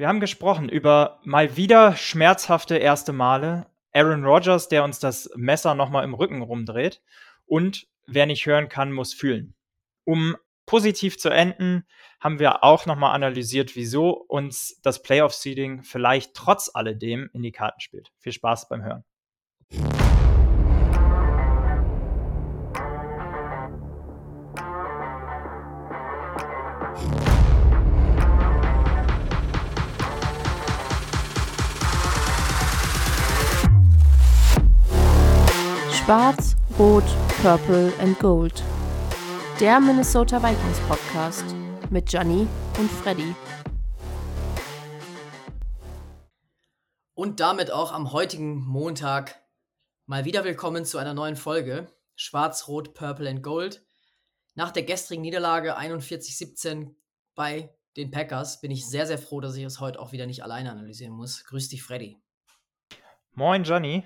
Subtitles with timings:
[0.00, 3.66] Wir haben gesprochen über mal wieder schmerzhafte erste Male.
[3.92, 7.02] Aaron Rodgers, der uns das Messer nochmal im Rücken rumdreht.
[7.44, 9.52] Und wer nicht hören kann, muss fühlen.
[10.04, 11.84] Um positiv zu enden,
[12.18, 17.80] haben wir auch nochmal analysiert, wieso uns das Playoff-Seeding vielleicht trotz alledem in die Karten
[17.80, 18.10] spielt.
[18.20, 19.04] Viel Spaß beim Hören.
[36.10, 37.04] Schwarz, Rot,
[37.40, 38.64] Purple and Gold.
[39.60, 41.44] Der Minnesota Vikings Podcast
[41.88, 42.48] mit Gianni
[42.80, 43.32] und Freddy.
[47.14, 49.40] Und damit auch am heutigen Montag
[50.06, 51.86] mal wieder willkommen zu einer neuen Folge
[52.16, 53.86] Schwarz, Rot, Purple and Gold.
[54.56, 56.92] Nach der gestrigen Niederlage 41-17
[57.36, 60.42] bei den Packers bin ich sehr, sehr froh, dass ich es heute auch wieder nicht
[60.42, 61.44] alleine analysieren muss.
[61.44, 62.18] Grüß dich, Freddy.
[63.36, 64.04] Moin, Johnny.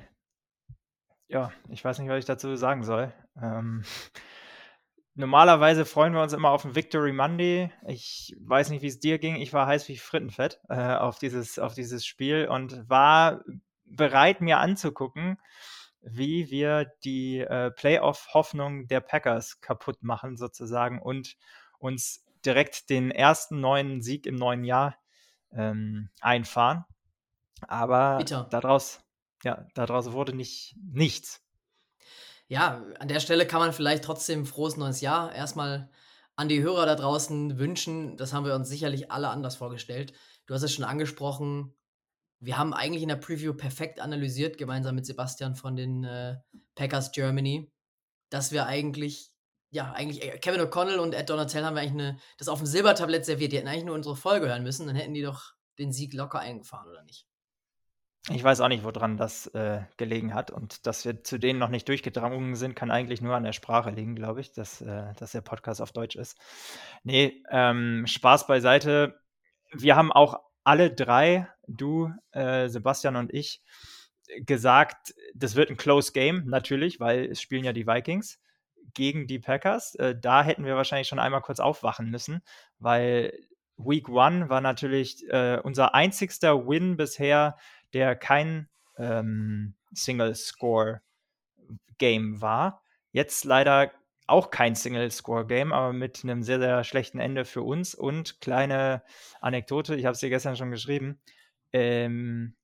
[1.28, 3.12] Ja, ich weiß nicht, was ich dazu sagen soll.
[3.41, 3.84] Ähm,
[5.14, 7.70] normalerweise freuen wir uns immer auf den Victory Monday.
[7.86, 9.36] Ich weiß nicht, wie es dir ging.
[9.36, 13.42] Ich war heiß wie Frittenfett äh, auf, dieses, auf dieses Spiel und war
[13.84, 15.39] bereit, mir anzugucken,
[16.02, 21.36] wie wir die äh, Playoff-Hoffnung der Packers kaputt machen, sozusagen, und
[21.78, 24.97] uns direkt den ersten neuen Sieg im neuen Jahr
[25.52, 26.84] ähm, einfahren.
[27.67, 28.47] Aber Bitter.
[28.50, 29.03] daraus
[29.45, 31.41] ja, daraus wurde nicht nichts.
[32.48, 35.91] Ja, an der Stelle kann man vielleicht trotzdem frohes neues Jahr erstmal
[36.36, 38.17] an die Hörer da draußen wünschen.
[38.17, 40.12] Das haben wir uns sicherlich alle anders vorgestellt.
[40.47, 41.75] Du hast es schon angesprochen.
[42.41, 46.36] Wir haben eigentlich in der Preview perfekt analysiert, gemeinsam mit Sebastian von den äh,
[46.75, 47.73] Packers Germany,
[48.29, 49.33] dass wir eigentlich,
[49.70, 52.67] ja, eigentlich äh, Kevin O'Connell und Ed Donatel haben wir eigentlich eine, das auf dem
[52.67, 53.53] Silbertablett serviert.
[53.53, 56.41] Die hätten eigentlich nur unsere Folge hören müssen, dann hätten die doch den Sieg locker
[56.41, 57.27] eingefahren, oder nicht?
[58.30, 60.50] Ich weiß auch nicht, woran das äh, gelegen hat.
[60.50, 63.90] Und dass wir zu denen noch nicht durchgedrungen sind, kann eigentlich nur an der Sprache
[63.90, 66.39] liegen, glaube ich, dass, äh, dass der Podcast auf Deutsch ist.
[67.02, 69.20] Nee, ähm, Spaß beiseite.
[69.73, 73.62] Wir haben auch alle drei, du, äh, Sebastian und ich,
[74.41, 78.41] gesagt, das wird ein Close Game, natürlich, weil es spielen ja die Vikings
[78.95, 79.95] gegen die Packers.
[79.96, 82.42] Äh, da hätten wir wahrscheinlich schon einmal kurz aufwachen müssen,
[82.79, 83.33] weil
[83.77, 87.56] Week One war natürlich äh, unser einzigster Win bisher
[87.94, 88.68] der kein
[88.98, 92.82] ähm, Single-Score-Game war.
[93.12, 93.92] Jetzt leider
[94.27, 97.94] auch kein Single-Score-Game, aber mit einem sehr, sehr schlechten Ende für uns.
[97.94, 99.02] Und kleine
[99.40, 101.20] Anekdote, ich habe es dir gestern schon geschrieben.
[101.72, 102.55] Ähm,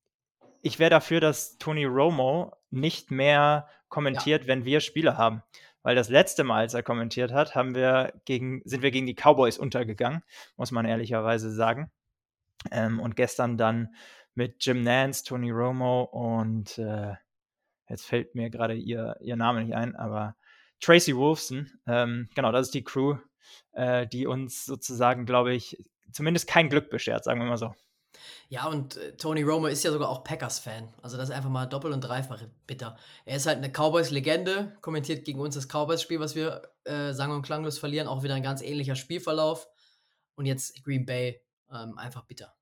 [0.61, 4.47] ich wäre dafür, dass Tony Romo nicht mehr kommentiert, ja.
[4.47, 5.43] wenn wir Spiele haben.
[5.83, 9.15] Weil das letzte Mal, als er kommentiert hat, haben wir gegen, sind wir gegen die
[9.15, 10.23] Cowboys untergegangen,
[10.55, 11.91] muss man ehrlicherweise sagen.
[12.71, 13.95] Ähm, und gestern dann
[14.33, 17.13] mit Jim Nance, Tony Romo und äh,
[17.87, 20.35] jetzt fällt mir gerade ihr, ihr Name nicht ein, aber
[20.79, 21.69] Tracy Wolfson.
[21.85, 23.17] Ähm, genau, das ist die Crew,
[23.73, 25.77] äh, die uns sozusagen, glaube ich,
[26.11, 27.73] zumindest kein Glück beschert, sagen wir mal so.
[28.49, 30.93] Ja, und äh, Tony Romo ist ja sogar auch Packers-Fan.
[31.01, 32.97] Also das ist einfach mal doppelt und dreifach bitter.
[33.25, 37.43] Er ist halt eine Cowboys-Legende, kommentiert gegen uns das Cowboys-Spiel, was wir äh, sang- und
[37.43, 38.07] klanglos verlieren.
[38.07, 39.67] Auch wieder ein ganz ähnlicher Spielverlauf.
[40.35, 42.53] Und jetzt Green Bay, ähm, einfach bitter.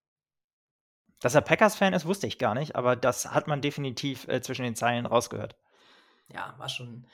[1.20, 4.64] Dass er Packers-Fan ist, wusste ich gar nicht, aber das hat man definitiv äh, zwischen
[4.64, 5.56] den Zeilen rausgehört.
[6.34, 7.06] Ja, war schon,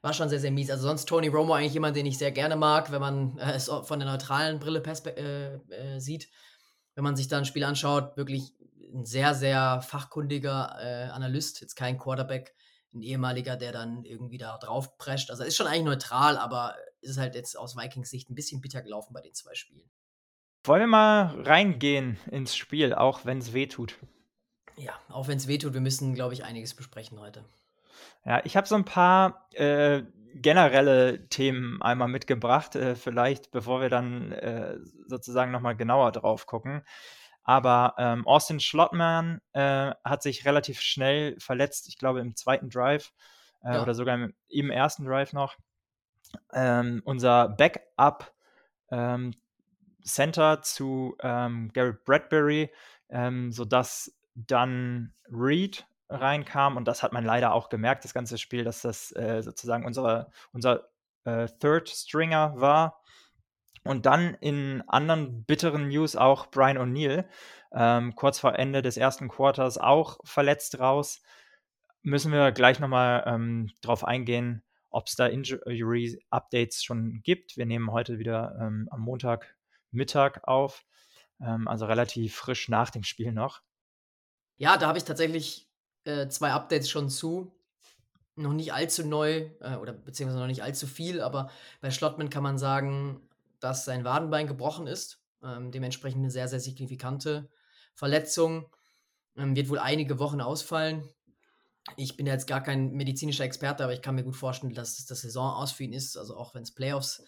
[0.00, 0.70] war schon sehr, sehr mies.
[0.70, 3.68] Also sonst Tony Romo eigentlich jemand, den ich sehr gerne mag, wenn man äh, es
[3.68, 6.28] von der neutralen Brille äh, äh, sieht.
[6.94, 8.52] Wenn man sich da ein Spiel anschaut, wirklich
[8.92, 12.54] ein sehr, sehr fachkundiger äh, Analyst, jetzt kein Quarterback,
[12.92, 15.30] ein ehemaliger, der dann irgendwie da drauf prescht.
[15.30, 18.82] Also ist schon eigentlich neutral, aber ist halt jetzt aus Vikings Sicht ein bisschen bitter
[18.82, 19.90] gelaufen bei den zwei Spielen.
[20.64, 23.96] Wollen wir mal reingehen ins Spiel, auch wenn es weh tut?
[24.76, 27.44] Ja, auch wenn es weh tut, wir müssen, glaube ich, einiges besprechen heute.
[28.24, 30.02] Ja, ich habe so ein paar äh,
[30.34, 36.82] generelle Themen einmal mitgebracht, äh, vielleicht bevor wir dann äh, sozusagen nochmal genauer drauf gucken.
[37.44, 43.12] Aber ähm, Austin Schlottmann äh, hat sich relativ schnell verletzt, ich glaube im zweiten Drive
[43.64, 43.82] äh, ja.
[43.82, 45.56] oder sogar im, im, ersten Drive noch.
[46.52, 48.32] Ähm, unser Backup
[48.90, 49.34] ähm,
[50.04, 52.70] Center zu ähm, Garrett Bradbury,
[53.08, 58.64] ähm, sodass dann Reed reinkam und das hat man leider auch gemerkt, das ganze Spiel,
[58.64, 60.88] dass das äh, sozusagen unsere, unser
[61.24, 63.00] äh, Third Stringer war.
[63.84, 67.24] Und dann in anderen bitteren News auch Brian O'Neill,
[67.72, 71.20] ähm, kurz vor Ende des ersten Quarters auch verletzt raus.
[72.02, 77.56] Müssen wir gleich nochmal ähm, drauf eingehen, ob es da Injury-Updates schon gibt.
[77.56, 79.56] Wir nehmen heute wieder ähm, am Montag
[79.92, 80.84] Mittag auf.
[81.40, 83.62] Ähm, also relativ frisch nach dem Spiel noch.
[84.56, 85.68] Ja, da habe ich tatsächlich
[86.04, 87.52] äh, zwei Updates schon zu.
[88.34, 91.50] Noch nicht allzu neu äh, oder beziehungsweise noch nicht allzu viel, aber
[91.80, 93.20] bei Schlottmann kann man sagen,
[93.60, 95.20] dass sein Wadenbein gebrochen ist.
[95.42, 97.50] Ähm, dementsprechend eine sehr, sehr signifikante
[97.94, 98.66] Verletzung.
[99.36, 101.08] Ähm, wird wohl einige Wochen ausfallen.
[101.96, 105.20] Ich bin jetzt gar kein medizinischer Experte, aber ich kann mir gut vorstellen, dass das
[105.20, 107.24] Saison aus für ihn ist, also auch wenn es Playoffs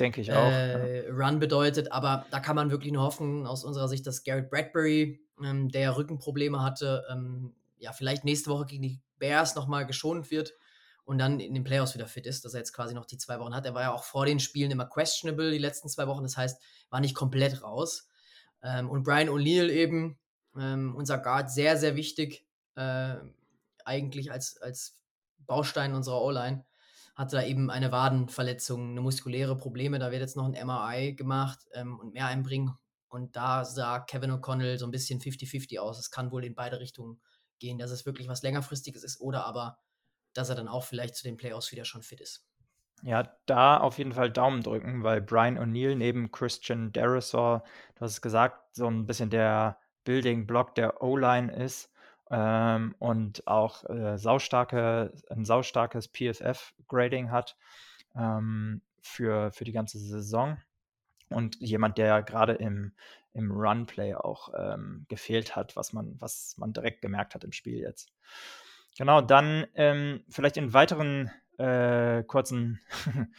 [0.00, 0.50] Denke ich auch.
[0.50, 1.08] Äh.
[1.10, 1.92] Run bedeutet.
[1.92, 5.96] Aber da kann man wirklich nur hoffen, aus unserer Sicht, dass Garrett Bradbury, ähm, der
[5.96, 10.54] Rückenprobleme hatte, ähm, ja, vielleicht nächste Woche gegen die Bears nochmal geschont wird
[11.04, 13.38] und dann in den Playoffs wieder fit ist, dass er jetzt quasi noch die zwei
[13.40, 13.64] Wochen hat.
[13.66, 16.60] Er war ja auch vor den Spielen immer questionable die letzten zwei Wochen, das heißt,
[16.90, 18.08] war nicht komplett raus.
[18.62, 20.18] Ähm, und Brian O'Neill eben,
[20.56, 22.44] ähm, unser Guard, sehr, sehr wichtig,
[22.74, 23.14] äh,
[23.84, 25.00] eigentlich als, als
[25.38, 26.64] Baustein unserer O-Line
[27.18, 29.98] hat da eben eine Wadenverletzung, eine muskuläre Probleme.
[29.98, 32.78] Da wird jetzt noch ein MRI gemacht ähm, und mehr einbringen.
[33.08, 35.98] Und da sah Kevin O'Connell so ein bisschen 50-50 aus.
[35.98, 37.20] Es kann wohl in beide Richtungen
[37.58, 39.78] gehen, dass es wirklich was längerfristiges ist oder aber,
[40.32, 42.46] dass er dann auch vielleicht zu den Playoffs wieder schon fit ist.
[43.02, 47.64] Ja, da auf jeden Fall Daumen drücken, weil Brian O'Neill neben Christian Derisor,
[47.96, 51.90] du hast es gesagt, so ein bisschen der Building Block der O-Line ist
[52.30, 57.56] ähm, und auch äh, saustarke, ein saustarkes PFF-Grading hat
[58.16, 60.58] ähm, für, für die ganze Saison.
[61.30, 62.92] Und jemand, der gerade im,
[63.32, 67.78] im Run-Play auch ähm, gefehlt hat, was man, was man direkt gemerkt hat im Spiel
[67.78, 68.12] jetzt.
[68.96, 72.80] Genau, dann ähm, vielleicht in weiteren äh, kurzen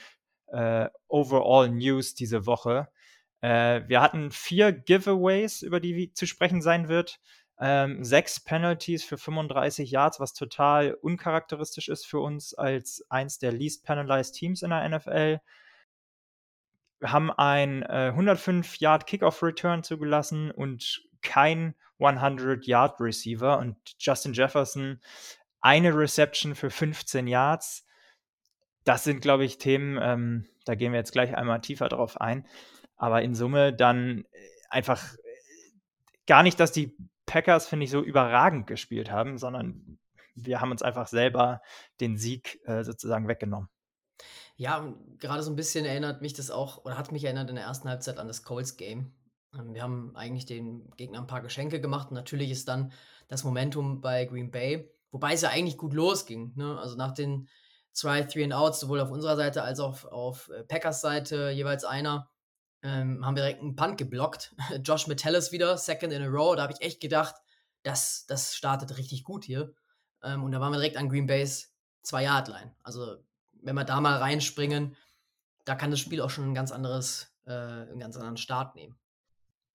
[0.48, 2.88] äh, Overall News diese Woche.
[3.42, 7.20] Äh, wir hatten vier Giveaways, über die zu sprechen sein wird.
[7.62, 13.52] Ähm, sechs Penalties für 35 Yards, was total uncharakteristisch ist für uns als eins der
[13.52, 15.40] least penalized Teams in der NFL.
[17.00, 23.78] Wir haben ein äh, 105 Yard Kickoff Return zugelassen und kein 100 Yard Receiver und
[24.00, 25.02] Justin Jefferson
[25.62, 27.86] eine Reception für 15 Yards.
[28.86, 32.48] Das sind, glaube ich, Themen, ähm, da gehen wir jetzt gleich einmal tiefer drauf ein.
[32.96, 34.38] Aber in Summe dann äh,
[34.70, 35.18] einfach äh,
[36.26, 36.96] gar nicht, dass die
[37.30, 40.00] Packers, finde ich, so überragend gespielt haben, sondern
[40.34, 41.62] wir haben uns einfach selber
[42.00, 43.70] den Sieg äh, sozusagen weggenommen.
[44.56, 47.66] Ja, gerade so ein bisschen erinnert mich das auch, oder hat mich erinnert in der
[47.66, 49.14] ersten Halbzeit an das Colts-Game.
[49.54, 52.92] Ähm, wir haben eigentlich den Gegner ein paar Geschenke gemacht und natürlich ist dann
[53.28, 56.54] das Momentum bei Green Bay, wobei es ja eigentlich gut losging.
[56.56, 56.80] Ne?
[56.80, 57.48] Also nach den
[57.94, 61.52] zwei Three and Outs, sowohl auf unserer Seite als auch auf, auf äh, Packers Seite
[61.52, 62.28] jeweils einer,
[62.84, 64.56] ähm, haben wir direkt einen Punt geblockt.
[64.84, 66.56] Josh Metellus wieder, second in a row.
[66.56, 67.36] Da habe ich echt gedacht,
[67.84, 69.74] das, das startet richtig gut hier.
[70.24, 71.68] Ähm, und da waren wir direkt an Green Base
[72.04, 72.76] 2 Yard Line.
[72.84, 73.18] Also,
[73.62, 74.96] wenn wir da mal reinspringen,
[75.66, 78.98] da kann das Spiel auch schon ein ganz anderes, äh, einen ganz anderen Start nehmen.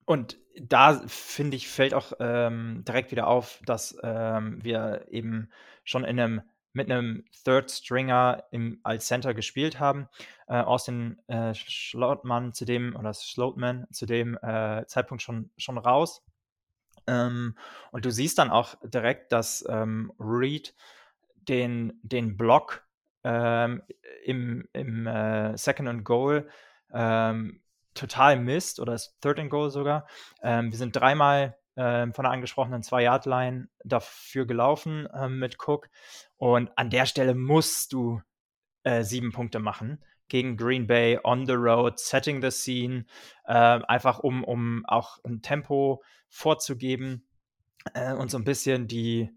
[0.07, 5.49] Und da finde ich, fällt auch ähm, direkt wieder auf, dass ähm, wir eben
[5.83, 6.43] schon in einem
[6.75, 10.09] mit einem Third Stringer im, als Center gespielt haben.
[10.47, 16.23] Äh, Austin äh, Schlotman zu dem, oder Schlotman zu dem äh, Zeitpunkt schon, schon raus.
[17.07, 17.57] Ähm,
[17.93, 20.75] und du siehst dann auch direkt, dass ähm, Reed
[21.35, 22.85] den, den Block
[23.23, 23.83] ähm,
[24.25, 26.49] im, im äh, Second and Goal
[26.93, 27.61] ähm,
[27.95, 30.07] total misst, oder ist Third and Goal sogar.
[30.43, 35.89] Ähm, wir sind dreimal ähm, von der angesprochenen Zwei-Yard-Line dafür gelaufen ähm, mit Cook.
[36.37, 38.21] Und an der Stelle musst du
[38.85, 43.05] äh, sieben Punkte machen gegen Green Bay on the road, setting the scene,
[43.45, 47.27] äh, einfach um, um auch ein Tempo vorzugeben
[47.93, 49.31] äh, und so ein bisschen die,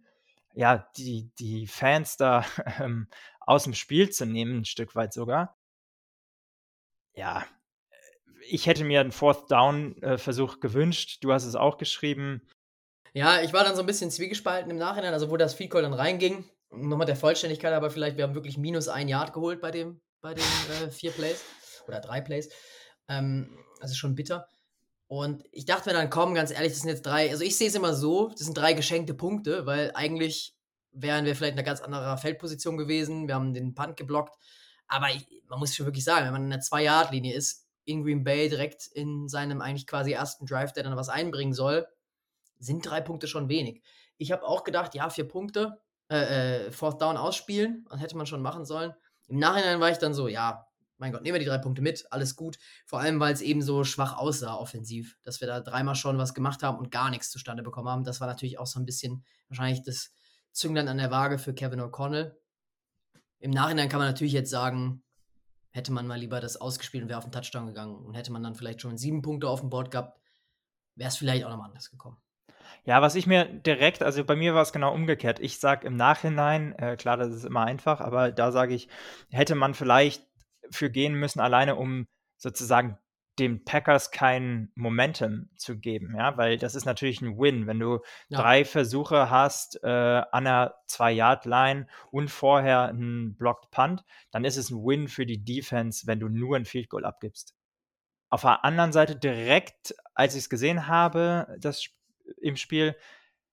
[0.54, 2.46] ja, die, die Fans da
[2.80, 3.08] ähm,
[3.40, 5.58] aus dem Spiel zu nehmen, ein Stück weit sogar.
[7.14, 7.46] Ja,
[8.50, 11.20] ich hätte mir einen Fourth Down-Versuch äh, gewünscht.
[11.22, 12.42] Du hast es auch geschrieben.
[13.14, 15.84] Ja, ich war dann so ein bisschen zwiegespalten im Nachhinein, also wo das Field Goal
[15.84, 16.46] dann reinging.
[16.70, 20.34] Nochmal der Vollständigkeit, aber vielleicht, wir haben wirklich minus ein Yard geholt bei, dem, bei
[20.34, 20.44] den
[20.84, 21.44] äh, vier Plays
[21.88, 22.50] oder drei Plays.
[23.08, 24.48] Ähm, also schon bitter.
[25.08, 27.70] Und ich dachte mir dann, komm, ganz ehrlich, das sind jetzt drei, also ich sehe
[27.70, 30.54] es immer so, das sind drei geschenkte Punkte, weil eigentlich
[30.92, 33.28] wären wir vielleicht in einer ganz anderen Feldposition gewesen.
[33.28, 34.36] Wir haben den Punt geblockt.
[34.88, 38.24] Aber ich, man muss schon wirklich sagen, wenn man in einer Zwei-Yard-Linie ist, in Green
[38.24, 41.88] Bay direkt in seinem eigentlich quasi ersten Drive, der dann was einbringen soll,
[42.60, 43.82] sind drei Punkte schon wenig.
[44.18, 45.80] Ich habe auch gedacht, ja, vier Punkte,
[46.10, 48.94] äh, äh, Fourth Down ausspielen, das hätte man schon machen sollen.
[49.28, 50.68] Im Nachhinein war ich dann so, ja,
[50.98, 52.58] mein Gott, nehmen wir die drei Punkte mit, alles gut.
[52.86, 56.34] Vor allem, weil es eben so schwach aussah offensiv, dass wir da dreimal schon was
[56.34, 58.04] gemacht haben und gar nichts zustande bekommen haben.
[58.04, 60.12] Das war natürlich auch so ein bisschen wahrscheinlich das
[60.52, 62.34] Zünglein an der Waage für Kevin O'Connell.
[63.40, 65.04] Im Nachhinein kann man natürlich jetzt sagen,
[65.78, 68.44] hätte man mal lieber das ausgespielt und wäre auf den Touchdown gegangen und hätte man
[68.44, 70.20] dann vielleicht schon sieben Punkte auf dem Board gehabt,
[70.96, 72.18] wäre es vielleicht auch nochmal anders gekommen.
[72.84, 75.40] Ja, was ich mir direkt, also bei mir war es genau umgekehrt.
[75.40, 78.90] Ich sage im Nachhinein, äh, klar, das ist immer einfach, aber da sage ich,
[79.30, 80.26] hätte man vielleicht
[80.72, 82.08] für gehen müssen, alleine um
[82.38, 82.98] sozusagen
[83.40, 88.00] den Packers kein Momentum zu geben, ja, weil das ist natürlich ein Win, wenn du
[88.30, 88.40] ja.
[88.40, 94.72] drei Versuche hast äh, an der Zwei-Yard-Line und vorher einen Blocked Punt, dann ist es
[94.72, 97.56] ein Win für die Defense, wenn du nur ein Field Goal abgibst.
[98.30, 101.88] Auf der anderen Seite direkt, als ich es gesehen habe, das
[102.42, 102.96] im Spiel,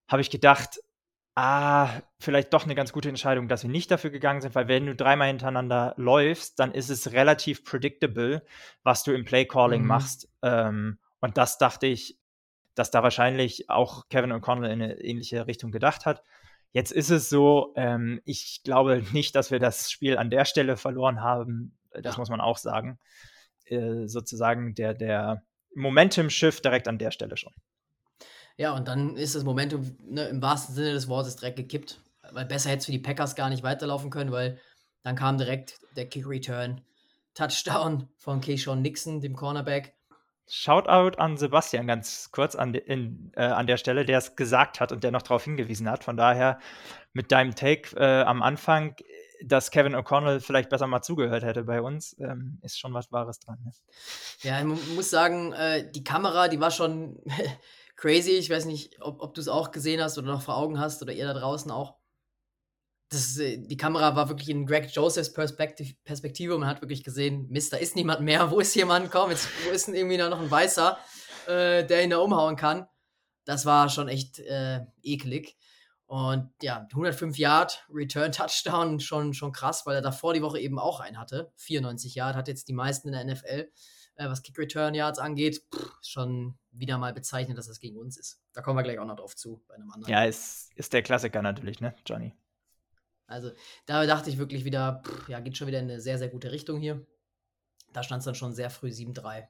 [0.09, 0.81] habe ich gedacht,
[1.35, 1.89] ah,
[2.19, 4.95] vielleicht doch eine ganz gute Entscheidung, dass wir nicht dafür gegangen sind, weil wenn du
[4.95, 8.45] dreimal hintereinander läufst, dann ist es relativ predictable,
[8.83, 9.89] was du im Play-Calling mhm.
[9.89, 10.29] machst.
[10.43, 12.19] Ähm, und das dachte ich,
[12.75, 16.23] dass da wahrscheinlich auch Kevin O'Connell in eine ähnliche Richtung gedacht hat.
[16.73, 20.77] Jetzt ist es so, ähm, ich glaube nicht, dass wir das Spiel an der Stelle
[20.77, 21.77] verloren haben.
[22.03, 22.99] Das muss man auch sagen.
[23.67, 25.43] Äh, sozusagen der, der
[25.75, 27.55] Momentum-Shift direkt an der Stelle schon.
[28.57, 32.01] Ja, und dann ist das Momentum ne, im wahrsten Sinne des Wortes direkt gekippt.
[32.31, 34.59] Weil besser hätte es für die Packers gar nicht weiterlaufen können, weil
[35.03, 36.81] dann kam direkt der Kick-Return.
[37.35, 39.95] Touchdown von Keyshawn Nixon, dem Cornerback.
[40.47, 44.93] Shoutout an Sebastian ganz kurz an, in, äh, an der Stelle, der es gesagt hat
[44.93, 46.05] und der noch darauf hingewiesen hat.
[46.05, 46.59] Von daher
[47.13, 48.95] mit deinem Take äh, am Anfang,
[49.43, 53.41] dass Kevin O'Connell vielleicht besser mal zugehört hätte bei uns, ähm, ist schon was Wahres
[53.41, 53.59] dran.
[53.65, 53.73] Ne?
[54.43, 57.19] Ja, ich muss sagen, äh, die Kamera, die war schon
[57.97, 58.33] crazy.
[58.33, 61.03] Ich weiß nicht, ob, ob du es auch gesehen hast oder noch vor Augen hast
[61.03, 61.97] oder ihr da draußen auch.
[63.11, 67.05] Das, äh, die Kamera war wirklich in Greg Josephs Perspektiv Perspektive und man hat wirklich
[67.05, 68.51] gesehen, Mist, da ist niemand mehr.
[68.51, 69.11] Wo ist jemand?
[69.11, 70.99] Komm, jetzt, wo ist denn irgendwie noch ein Weißer,
[71.47, 72.87] äh, der ihn da umhauen kann?
[73.45, 75.57] Das war schon echt äh, eklig.
[76.07, 80.79] Und ja, 105 Yard Return Touchdown schon, schon krass, weil er davor die Woche eben
[80.79, 81.53] auch einen hatte.
[81.57, 83.71] 94 Yard, hat jetzt die meisten in der NFL
[84.17, 88.41] äh, was Kick-Return-Yards angeht, pff, schon wieder mal bezeichnet, dass das gegen uns ist.
[88.53, 90.13] Da kommen wir gleich auch noch drauf zu bei einem anderen.
[90.13, 92.35] Ja, ist, ist der Klassiker natürlich, ne, Johnny?
[93.27, 93.53] Also,
[93.87, 96.53] da dachte ich wirklich wieder, pff, ja, geht schon wieder in eine sehr, sehr gute
[96.53, 97.07] Richtung hier.
[97.93, 99.47] Da stand es dann schon sehr früh 7-3.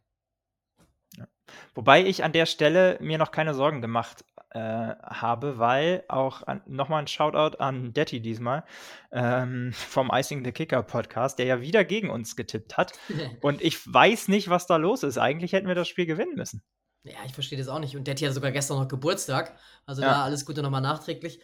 [1.17, 1.29] Ja.
[1.75, 7.03] Wobei ich an der Stelle mir noch keine Sorgen gemacht äh, habe, weil auch nochmal
[7.03, 8.65] ein Shoutout an Detti diesmal
[9.11, 12.93] ähm, vom Icing the Kicker Podcast, der ja wieder gegen uns getippt hat.
[13.41, 15.19] Und ich weiß nicht, was da los ist.
[15.19, 16.63] Eigentlich hätten wir das Spiel gewinnen müssen.
[17.05, 17.97] Ja, ich verstehe das auch nicht.
[17.97, 19.59] Und Detti hatte sogar gestern noch Geburtstag.
[19.87, 20.09] Also ja.
[20.09, 21.41] da alles Gute nochmal nachträglich.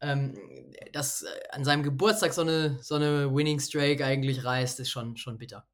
[0.00, 0.34] Ähm,
[0.92, 5.16] dass äh, an seinem Geburtstag so eine, so eine Winning Streak eigentlich reißt, ist schon,
[5.16, 5.66] schon bitter.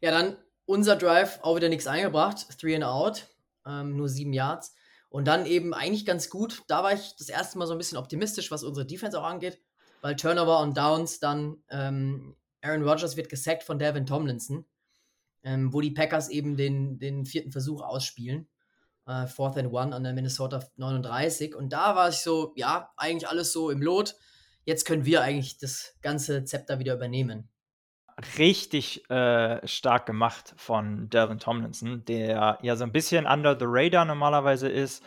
[0.00, 2.46] Ja, dann unser Drive auch wieder nichts eingebracht.
[2.58, 3.26] Three and out.
[3.66, 4.74] Ähm, nur sieben Yards.
[5.08, 6.62] Und dann eben eigentlich ganz gut.
[6.68, 9.60] Da war ich das erste Mal so ein bisschen optimistisch, was unsere Defense auch angeht.
[10.00, 14.64] Weil Turnover und Downs dann ähm, Aaron Rodgers wird gesackt von Devin Tomlinson.
[15.44, 18.48] Ähm, wo die Packers eben den, den vierten Versuch ausspielen.
[19.06, 21.54] Äh, Fourth and One an der Minnesota 39.
[21.54, 24.16] Und da war ich so, ja, eigentlich alles so im Lot.
[24.64, 27.50] Jetzt können wir eigentlich das ganze Zepter wieder übernehmen
[28.38, 34.04] richtig äh, stark gemacht von Delvin Tomlinson, der ja so ein bisschen under the radar
[34.04, 35.04] normalerweise ist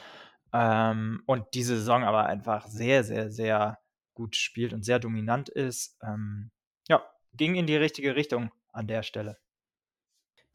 [0.54, 3.80] ähm, und diese Saison aber einfach sehr, sehr, sehr
[4.14, 5.98] gut spielt und sehr dominant ist.
[6.04, 6.52] Ähm,
[6.88, 7.04] ja,
[7.34, 9.38] ging in die richtige Richtung an der Stelle.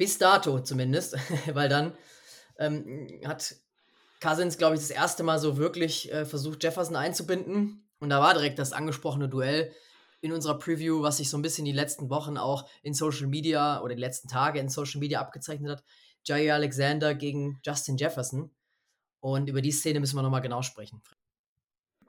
[0.03, 1.17] Bis dato zumindest,
[1.55, 1.93] weil dann
[2.59, 3.55] ähm, hat
[4.21, 7.89] Cousins, glaube ich, das erste Mal so wirklich äh, versucht, Jefferson einzubinden.
[8.01, 9.73] Und da war direkt das angesprochene Duell
[10.21, 13.81] in unserer Preview, was sich so ein bisschen die letzten Wochen auch in Social Media
[13.81, 15.85] oder die letzten Tage in Social Media abgezeichnet hat.
[16.25, 18.51] Jair Alexander gegen Justin Jefferson.
[19.21, 21.01] Und über die Szene müssen wir nochmal genau sprechen.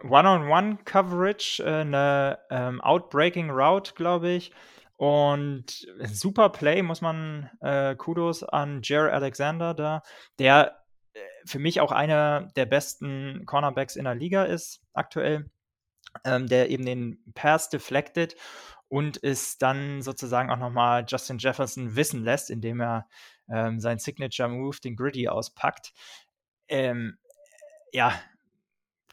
[0.01, 4.51] One-on-One-Coverage, äh, eine ähm, Outbreaking Route, glaube ich.
[5.03, 10.01] Und super Play, muss man äh, Kudos an Jair Alexander da,
[10.39, 10.83] der
[11.13, 15.49] äh, für mich auch einer der besten Cornerbacks in der Liga ist aktuell
[16.23, 18.35] ähm, der eben den Pass deflected
[18.87, 23.07] und es dann sozusagen auch nochmal Justin Jefferson wissen lässt, indem er
[23.49, 25.93] ähm, seinen Signature Move, den Gritty, auspackt.
[26.67, 27.17] Ähm,
[27.91, 28.13] ja,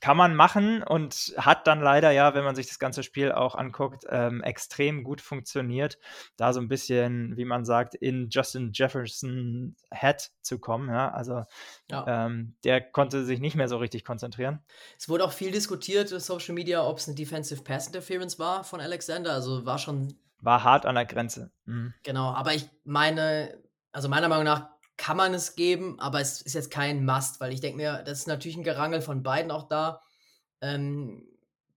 [0.00, 3.54] kann man machen und hat dann leider ja, wenn man sich das ganze Spiel auch
[3.54, 5.98] anguckt, ähm, extrem gut funktioniert,
[6.36, 10.88] da so ein bisschen, wie man sagt, in Justin Jefferson Head zu kommen.
[10.88, 11.10] Ja?
[11.10, 11.44] Also
[11.90, 12.26] ja.
[12.26, 14.60] Ähm, der konnte sich nicht mehr so richtig konzentrieren.
[14.98, 18.64] Es wurde auch viel diskutiert in Social Media, ob es eine Defensive Pass Interference war
[18.64, 19.32] von Alexander.
[19.32, 20.14] Also war schon.
[20.40, 21.50] War hart an der Grenze.
[21.66, 21.92] Mhm.
[22.02, 23.58] Genau, aber ich meine,
[23.92, 27.54] also meiner Meinung nach kann man es geben, aber es ist jetzt kein Must, weil
[27.54, 30.02] ich denke mir, das ist natürlich ein Gerangel von beiden auch da.
[30.60, 31.26] Ähm,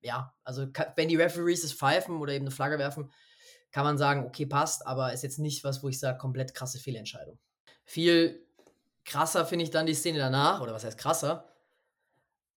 [0.01, 3.09] ja, also wenn die Referees es pfeifen oder eben eine Flagge werfen,
[3.71, 6.79] kann man sagen, okay, passt, aber ist jetzt nicht was, wo ich sage, komplett krasse
[6.79, 7.39] Fehlentscheidung.
[7.85, 8.45] Viel
[9.05, 11.47] krasser finde ich dann die Szene danach, oder was heißt krasser?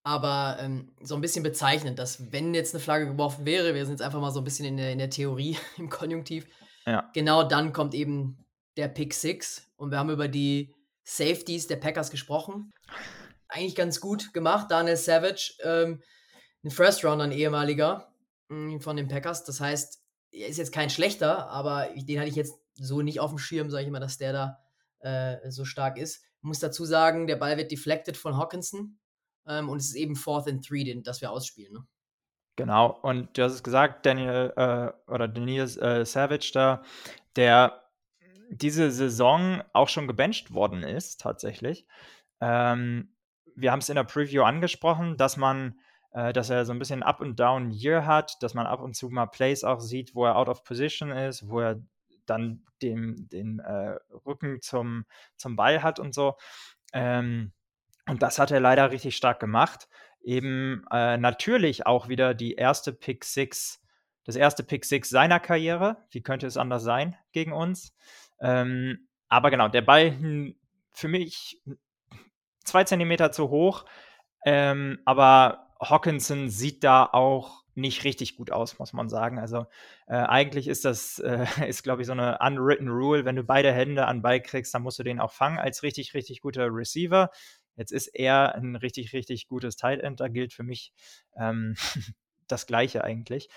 [0.02, 3.94] Aber ähm, so ein bisschen bezeichnend, dass wenn jetzt eine Flagge geworfen wäre, wir sind
[3.94, 6.48] jetzt einfach mal so ein bisschen in der, in der Theorie, im Konjunktiv,
[6.86, 7.08] ja.
[7.14, 8.44] genau dann kommt eben
[8.76, 12.72] der Pick Six und wir haben über die Safeties der Packers gesprochen.
[13.48, 14.70] Eigentlich ganz gut gemacht.
[14.70, 16.02] Daniel Savage, ähm,
[16.64, 18.12] ein First Rounder, ein ehemaliger
[18.48, 19.44] mm, von den Packers.
[19.44, 20.02] Das heißt,
[20.32, 23.70] er ist jetzt kein schlechter, aber den hatte ich jetzt so nicht auf dem Schirm,
[23.70, 24.58] sage ich immer, dass der da
[25.00, 26.24] äh, so stark ist.
[26.38, 28.98] Ich muss dazu sagen, der Ball wird deflected von Hawkinson
[29.46, 31.72] ähm, und es ist eben Fourth and Three, den, das wir ausspielen.
[31.72, 31.86] Ne?
[32.56, 36.82] Genau, und du hast es gesagt, Daniel äh, oder Daniel äh, Savage da,
[37.36, 37.85] der
[38.50, 41.86] diese Saison auch schon gebencht worden ist, tatsächlich.
[42.40, 43.14] Ähm,
[43.54, 45.78] wir haben es in der Preview angesprochen, dass man,
[46.12, 48.94] äh, dass er so ein bisschen Up and Down Year hat, dass man ab und
[48.94, 51.82] zu mal Plays auch sieht, wo er out of position ist, wo er
[52.26, 56.36] dann dem, den äh, Rücken zum, zum Ball hat und so.
[56.92, 57.52] Ähm,
[58.08, 59.88] und das hat er leider richtig stark gemacht.
[60.22, 63.82] Eben äh, natürlich auch wieder die erste Pick 6,
[64.24, 66.04] das erste Pick 6 seiner Karriere.
[66.10, 67.94] Wie könnte es anders sein gegen uns?
[68.40, 70.54] Ähm, aber genau, der Ball
[70.92, 71.60] für mich
[72.64, 73.84] zwei Zentimeter zu hoch.
[74.44, 79.38] Ähm, aber Hawkinson sieht da auch nicht richtig gut aus, muss man sagen.
[79.38, 79.66] Also
[80.06, 83.72] äh, eigentlich ist das, äh, ist glaube ich so eine unwritten Rule, wenn du beide
[83.72, 87.30] Hände an Ball kriegst, dann musst du den auch fangen als richtig, richtig guter Receiver.
[87.76, 90.20] Jetzt ist er ein richtig, richtig gutes Tight End.
[90.20, 90.92] Da gilt für mich
[91.36, 91.76] ähm,
[92.48, 93.48] das Gleiche eigentlich.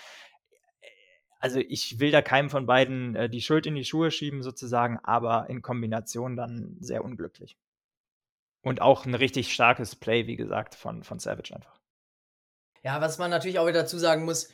[1.40, 4.98] Also ich will da keinem von beiden äh, die Schuld in die Schuhe schieben sozusagen,
[5.02, 7.56] aber in Kombination dann sehr unglücklich.
[8.62, 11.80] Und auch ein richtig starkes Play, wie gesagt, von, von Savage einfach.
[12.82, 14.48] Ja, was man natürlich auch wieder dazu sagen muss,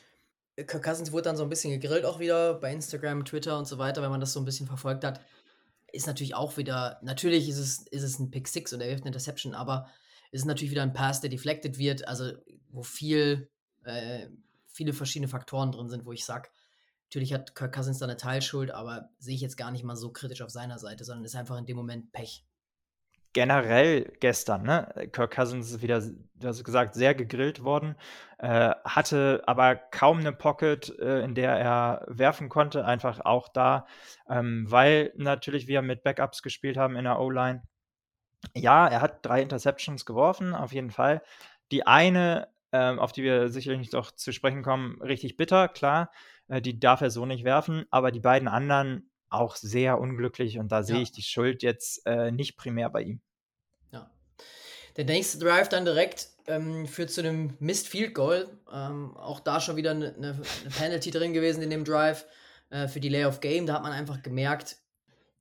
[0.56, 3.78] Kirk Cousins wurde dann so ein bisschen gegrillt auch wieder bei Instagram, Twitter und so
[3.78, 5.20] weiter, wenn man das so ein bisschen verfolgt hat
[5.96, 9.02] ist natürlich auch wieder, natürlich ist es, ist es ein Pick Six und er wirft
[9.02, 9.88] eine Interception, aber
[10.30, 12.32] es ist natürlich wieder ein Pass, der deflected wird, also
[12.68, 13.48] wo viel,
[13.84, 14.28] äh,
[14.66, 16.50] viele verschiedene Faktoren drin sind, wo ich sage,
[17.08, 20.12] natürlich hat Kirk Cousins da eine Teilschuld, aber sehe ich jetzt gar nicht mal so
[20.12, 22.46] kritisch auf seiner Seite, sondern ist einfach in dem Moment Pech
[23.36, 25.10] generell gestern, ne?
[25.12, 27.94] Kirk Cousins ist wieder, du hast gesagt, sehr gegrillt worden,
[28.38, 33.86] äh, hatte aber kaum eine Pocket, äh, in der er werfen konnte, einfach auch da,
[34.26, 37.62] ähm, weil natürlich wir mit Backups gespielt haben in der O-Line.
[38.54, 41.20] Ja, er hat drei Interceptions geworfen, auf jeden Fall.
[41.72, 46.10] Die eine, äh, auf die wir sicherlich noch zu sprechen kommen, richtig bitter, klar,
[46.48, 50.82] die darf er so nicht werfen, aber die beiden anderen auch sehr unglücklich und da
[50.82, 53.20] sehe ich die Schuld jetzt äh, nicht primär bei ihm.
[54.96, 58.48] Der nächste Drive dann direkt ähm, führt zu einem Missed Field Goal.
[58.72, 60.40] Ähm, auch da schon wieder eine, eine,
[60.76, 62.26] Penalty drin gewesen in dem Drive
[62.70, 63.66] äh, für Delay of Game.
[63.66, 64.78] Da hat man einfach gemerkt,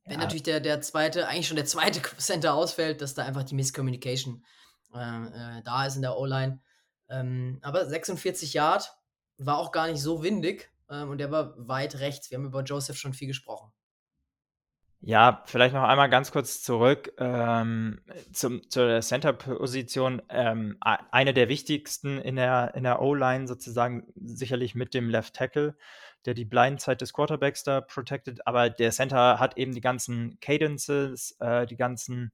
[0.03, 0.19] wenn ja.
[0.19, 4.43] natürlich der, der zweite, eigentlich schon der zweite Center ausfällt, dass da einfach die Misscommunication
[4.93, 6.59] äh, äh, da ist in der O-Line.
[7.09, 8.93] Ähm, aber 46 Yard
[9.37, 12.30] war auch gar nicht so windig ähm, und der war weit rechts.
[12.32, 13.71] Wir haben über Joseph schon viel gesprochen.
[15.08, 18.02] Ja, vielleicht noch einmal ganz kurz zurück ähm,
[18.34, 20.24] zum, zur Center-Position.
[20.30, 25.78] Ähm, eine der wichtigsten in der, in der O-Line sozusagen, sicherlich mit dem Left Tackle,
[26.26, 28.48] der die Blindside des Quarterbacks da protected.
[28.48, 32.32] Aber der Center hat eben die ganzen Cadences, äh, die ganzen,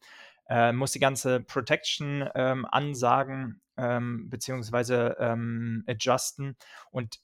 [0.48, 6.56] äh, muss die ganze Protection ähm, ansagen, ähm, beziehungsweise ähm, adjusten
[6.90, 7.20] und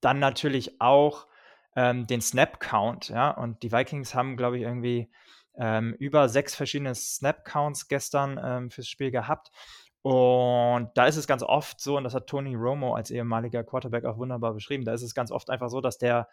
[0.00, 1.26] dann natürlich auch
[1.74, 5.10] ähm, den Snap-Count, ja, und die Vikings haben, glaube ich, irgendwie
[5.58, 9.50] ähm, über sechs verschiedene Snap-Counts gestern ähm, fürs Spiel gehabt.
[10.02, 14.04] Und da ist es ganz oft so, und das hat Tony Romo als ehemaliger Quarterback
[14.04, 16.28] auch wunderbar beschrieben, da ist es ganz oft einfach so, dass der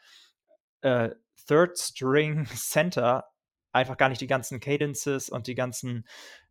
[0.81, 1.09] äh,
[1.47, 3.25] Third String Center
[3.71, 6.07] einfach gar nicht die ganzen Cadences und die ganzen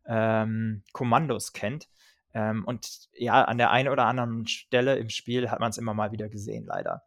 [0.07, 1.89] ähm, Kommandos kennt.
[2.35, 5.95] Ähm, und ja, an der einen oder anderen Stelle im Spiel hat man es immer
[5.95, 7.03] mal wieder gesehen, leider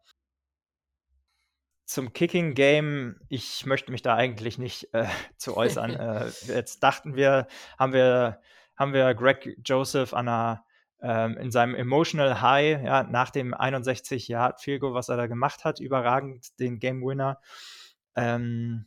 [1.86, 5.90] zum Kicking Game, ich möchte mich da eigentlich nicht äh, zu äußern.
[5.94, 7.46] äh, jetzt dachten wir,
[7.78, 8.40] haben wir,
[8.76, 10.64] haben wir Greg Joseph an einer,
[11.00, 15.26] ähm, in seinem Emotional High, ja, nach dem 61 Yard Field Goal, was er da
[15.26, 17.40] gemacht hat, überragend den Game Winner.
[18.16, 18.86] Ähm,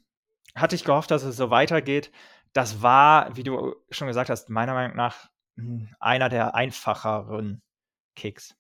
[0.56, 2.12] hatte ich gehofft, dass es so weitergeht.
[2.54, 5.30] Das war, wie du schon gesagt hast, meiner Meinung nach
[6.00, 7.62] einer der einfacheren
[8.16, 8.56] Kicks.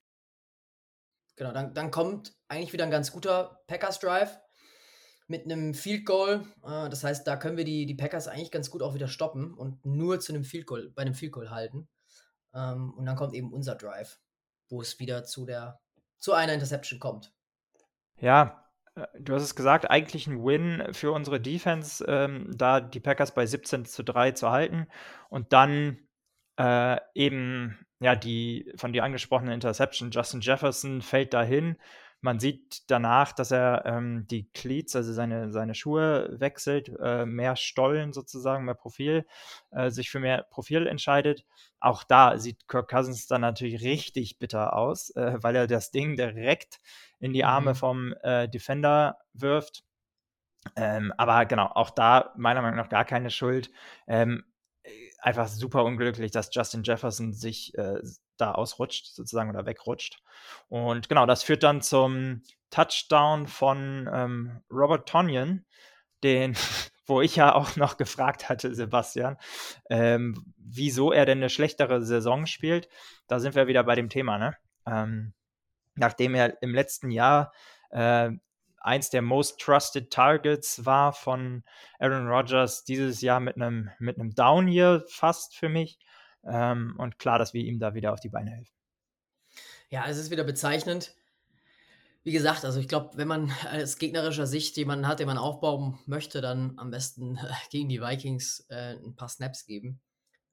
[1.35, 4.39] Genau, dann, dann kommt eigentlich wieder ein ganz guter Packers Drive
[5.27, 6.45] mit einem Field Goal.
[6.63, 9.53] Äh, das heißt, da können wir die, die Packers eigentlich ganz gut auch wieder stoppen
[9.53, 11.87] und nur zu einem Field Goal, bei einem Field Goal halten.
[12.53, 14.19] Ähm, und dann kommt eben unser Drive,
[14.69, 15.79] wo es wieder zu der
[16.17, 17.31] zu einer Interception kommt.
[18.17, 22.99] Ja, Äh, du hast es gesagt, eigentlich ein Win für unsere Defense, ähm, da die
[22.99, 24.87] Packers bei 17 zu 3 zu halten
[25.29, 25.99] und dann
[26.59, 30.11] äh, eben ja die von dir angesprochene Interception.
[30.11, 31.77] Justin Jefferson fällt dahin
[32.21, 37.55] man sieht danach, dass er ähm, die Cleats, also seine, seine Schuhe wechselt, äh, mehr
[37.55, 39.25] Stollen sozusagen, mehr Profil,
[39.71, 41.45] äh, sich für mehr Profil entscheidet.
[41.79, 46.17] Auch da sieht Kirk Cousins dann natürlich richtig bitter aus, äh, weil er das Ding
[46.17, 46.79] direkt
[47.19, 47.75] in die Arme mhm.
[47.75, 49.83] vom äh, Defender wirft.
[50.75, 53.71] Ähm, aber genau, auch da meiner Meinung nach gar keine Schuld.
[54.07, 54.43] Ähm,
[55.21, 57.99] einfach super unglücklich, dass Justin Jefferson sich äh,
[58.37, 60.21] da ausrutscht, sozusagen, oder wegrutscht.
[60.67, 65.65] Und genau, das führt dann zum Touchdown von ähm, Robert Tonyan,
[66.23, 66.55] den,
[67.05, 69.37] wo ich ja auch noch gefragt hatte, Sebastian,
[69.89, 72.87] ähm, wieso er denn eine schlechtere Saison spielt.
[73.27, 74.55] Da sind wir wieder bei dem Thema, ne?
[74.85, 75.33] Ähm,
[75.95, 77.51] nachdem er im letzten Jahr
[77.89, 78.31] äh,
[78.81, 81.63] eins der most trusted Targets war von
[81.99, 85.99] Aaron Rodgers dieses Jahr mit einem mit einem Down hier fast für mich.
[86.43, 88.73] Ähm, und klar, dass wir ihm da wieder auf die Beine helfen.
[89.89, 91.13] Ja, es ist wieder bezeichnend.
[92.23, 95.97] Wie gesagt, also ich glaube, wenn man aus gegnerischer Sicht jemanden hat, den man aufbauen
[96.05, 99.99] möchte, dann am besten äh, gegen die Vikings äh, ein paar Snaps geben.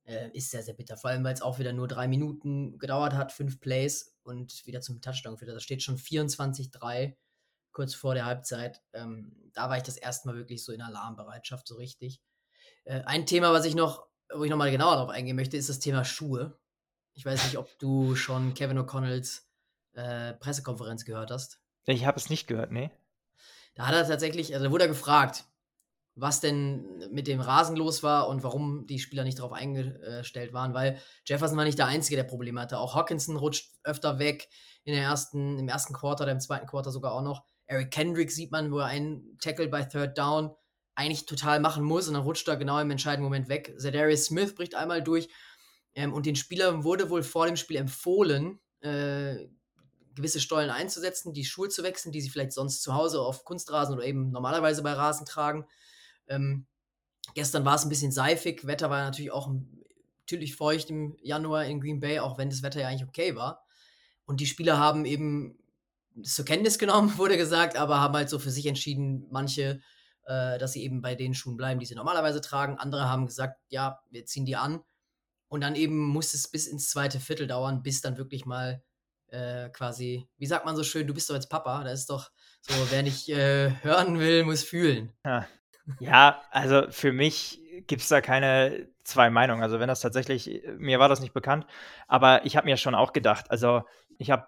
[0.05, 0.97] Äh, ist sehr, sehr bitter.
[0.97, 4.81] Vor allem, weil es auch wieder nur drei Minuten gedauert hat, fünf Plays und wieder
[4.81, 5.57] zum Touchdown geführt hat.
[5.57, 7.17] Da steht schon 24-3
[7.77, 8.81] kurz vor der Halbzeit.
[8.95, 12.23] Ähm, da war ich das erste Mal wirklich so in Alarmbereitschaft, so richtig.
[12.85, 15.79] Äh, ein Thema, was ich noch, wo ich nochmal genauer darauf eingehen möchte, ist das
[15.79, 16.59] Thema Schuhe.
[17.13, 19.43] Ich weiß nicht, ob du schon Kevin O'Connells
[19.93, 21.61] äh, Pressekonferenz gehört hast.
[21.85, 22.91] Ich habe es nicht gehört, nee.
[23.75, 25.45] Da hat er tatsächlich, also da wurde er gefragt,
[26.15, 30.73] was denn mit dem Rasen los war und warum die Spieler nicht darauf eingestellt waren,
[30.73, 32.79] weil Jefferson war nicht der Einzige, der Probleme hatte.
[32.79, 34.49] Auch Hawkinson rutscht öfter weg
[34.85, 37.45] in der ersten, im ersten Quarter, im zweiten Quarter sogar auch noch.
[37.67, 40.51] Eric Kendrick sieht man, wo er einen Tackle bei Third Down
[40.95, 43.75] eigentlich total machen muss und dann rutscht er genau im entscheidenden Moment weg.
[43.79, 45.29] Zedarius Smith bricht einmal durch
[45.95, 49.47] ähm, und den Spielern wurde wohl vor dem Spiel empfohlen, äh,
[50.15, 53.95] gewisse Stollen einzusetzen, die Schuhe zu wechseln, die sie vielleicht sonst zu Hause auf Kunstrasen
[53.95, 55.67] oder eben normalerweise bei Rasen tragen.
[56.29, 56.67] Ähm,
[57.35, 59.51] gestern war es ein bisschen seifig, Wetter war natürlich auch
[60.21, 63.65] natürlich feucht im Januar in Green Bay, auch wenn das Wetter ja eigentlich okay war.
[64.25, 65.59] Und die Spieler haben eben
[66.23, 69.81] zur Kenntnis genommen, wurde gesagt, aber haben halt so für sich entschieden, manche,
[70.25, 72.79] äh, dass sie eben bei den Schuhen bleiben, die sie normalerweise tragen.
[72.79, 74.81] Andere haben gesagt, ja, wir ziehen die an.
[75.49, 78.83] Und dann eben muss es bis ins zweite Viertel dauern, bis dann wirklich mal
[79.29, 81.85] äh, quasi, wie sagt man so schön, du bist doch jetzt Papa.
[81.85, 85.13] Da ist doch so, wer nicht äh, hören will, muss fühlen.
[85.25, 85.47] Ja.
[86.01, 89.63] ja, also für mich gibt es da keine zwei Meinungen.
[89.63, 91.67] Also wenn das tatsächlich, mir war das nicht bekannt,
[92.09, 93.83] aber ich habe mir schon auch gedacht, also
[94.19, 94.47] ich habe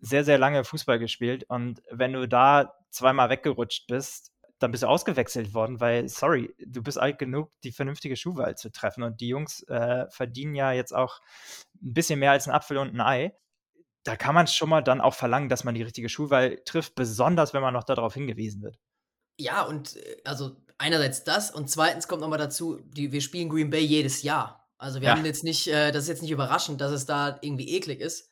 [0.00, 4.88] sehr, sehr lange Fußball gespielt und wenn du da zweimal weggerutscht bist, dann bist du
[4.88, 9.02] ausgewechselt worden, weil, sorry, du bist alt genug, die vernünftige Schuhwahl zu treffen.
[9.02, 11.20] Und die Jungs äh, verdienen ja jetzt auch
[11.82, 13.34] ein bisschen mehr als ein Apfel und ein Ei.
[14.04, 17.54] Da kann man schon mal dann auch verlangen, dass man die richtige Schuhwahl trifft, besonders
[17.54, 18.78] wenn man noch darauf hingewiesen wird.
[19.38, 23.70] Ja, und äh, also einerseits das und zweitens kommt nochmal dazu, die, wir spielen Green
[23.70, 24.68] Bay jedes Jahr.
[24.76, 25.16] Also wir ja.
[25.16, 28.29] haben jetzt nicht, äh, das ist jetzt nicht überraschend, dass es da irgendwie eklig ist.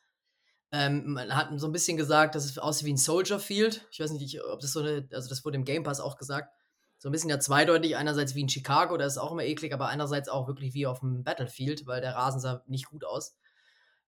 [0.71, 3.87] Ähm, man hat so ein bisschen gesagt, dass es aussieht wie ein Soldier Field.
[3.91, 6.53] Ich weiß nicht, ob das so eine, also das wurde im Game Pass auch gesagt.
[6.99, 9.89] So ein bisschen ja zweideutig, einerseits wie in Chicago, da ist auch immer eklig, aber
[9.89, 13.37] einerseits auch wirklich wie auf dem Battlefield, weil der Rasen sah nicht gut aus.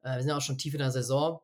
[0.03, 1.41] Äh, wir sind ja auch schon tief in der Saison.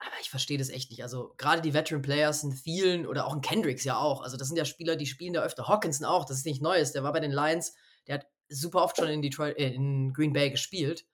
[0.00, 1.02] Aber ich verstehe das echt nicht.
[1.02, 4.22] Also, gerade die Veteran Players, ein Thielen oder auch ein Kendricks ja auch.
[4.22, 5.66] Also, das sind ja Spieler, die spielen da öfter.
[5.66, 6.92] Hawkinson auch, das ist nicht Neues.
[6.92, 7.74] Der war bei den Lions,
[8.06, 11.04] der hat super oft schon in, Detroit, äh, in Green Bay gespielt.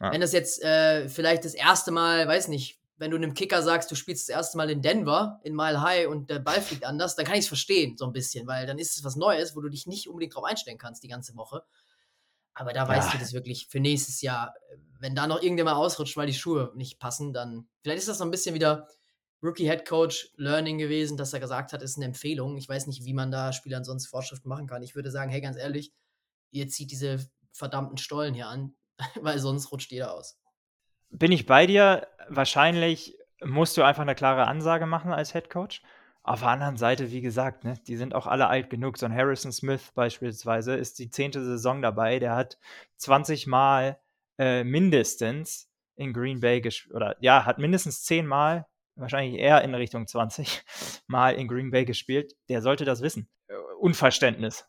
[0.00, 0.12] Ja.
[0.12, 3.90] Wenn das jetzt äh, vielleicht das erste Mal, weiß nicht, wenn du einem Kicker sagst,
[3.90, 7.16] du spielst das erste Mal in Denver, in Mile High und der Ball fliegt anders,
[7.16, 9.60] dann kann ich es verstehen, so ein bisschen, weil dann ist es was Neues, wo
[9.60, 11.64] du dich nicht unbedingt drauf einstellen kannst die ganze Woche.
[12.54, 12.88] Aber da ja.
[12.88, 14.54] weißt du das wirklich für nächstes Jahr.
[15.00, 18.24] Wenn da noch irgendjemand ausrutscht, weil die Schuhe nicht passen, dann vielleicht ist das so
[18.24, 18.86] ein bisschen wieder
[19.42, 22.56] Rookie Head Coach Learning gewesen, dass er gesagt hat, ist eine Empfehlung.
[22.56, 24.84] Ich weiß nicht, wie man da Spielern sonst Vorschriften machen kann.
[24.84, 25.92] Ich würde sagen, hey, ganz ehrlich,
[26.52, 27.18] ihr zieht diese
[27.50, 28.76] verdammten Stollen hier an,
[29.20, 30.38] weil sonst rutscht jeder aus
[31.12, 32.08] bin ich bei dir.
[32.28, 35.82] Wahrscheinlich musst du einfach eine klare Ansage machen als Head Coach.
[36.24, 38.96] Auf der anderen Seite, wie gesagt, ne, die sind auch alle alt genug.
[38.96, 42.18] So ein Harrison Smith beispielsweise ist die zehnte Saison dabei.
[42.18, 42.58] Der hat
[42.98, 43.98] 20 Mal
[44.38, 49.74] äh, mindestens in Green Bay gespielt, oder ja, hat mindestens 10 Mal, wahrscheinlich eher in
[49.74, 50.62] Richtung 20
[51.06, 52.34] Mal in Green Bay gespielt.
[52.48, 53.28] Der sollte das wissen.
[53.48, 54.64] Äh, Unverständnis.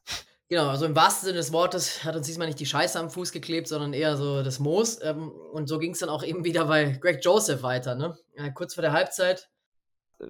[0.49, 3.32] Genau, also im wahrsten Sinne des Wortes hat uns diesmal nicht die Scheiße am Fuß
[3.32, 5.01] geklebt, sondern eher so das Moos.
[5.01, 7.95] Ähm, und so ging es dann auch eben wieder bei Greg Joseph weiter.
[7.95, 8.17] Ne?
[8.36, 9.49] Ja, kurz vor der Halbzeit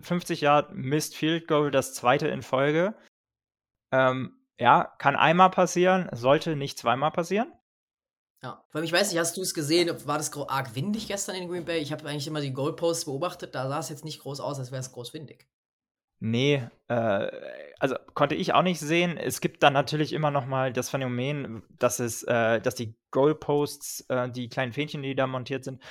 [0.01, 2.95] 50 Yard Missed Field Goal, das zweite in Folge.
[3.91, 7.51] Ähm, ja, kann einmal passieren, sollte nicht zweimal passieren.
[8.41, 9.89] Ja, weil ich weiß nicht, hast du es gesehen?
[10.05, 11.79] War das arg windig gestern in Green Bay?
[11.79, 14.71] Ich habe eigentlich immer die Goalposts beobachtet, da sah es jetzt nicht groß aus, als
[14.71, 15.47] wäre es groß windig.
[16.19, 19.17] Nee, äh, also konnte ich auch nicht sehen.
[19.17, 24.05] Es gibt dann natürlich immer noch mal das Phänomen, dass es, äh, dass die Goalposts,
[24.07, 25.83] äh, die kleinen Fähnchen, die da montiert sind,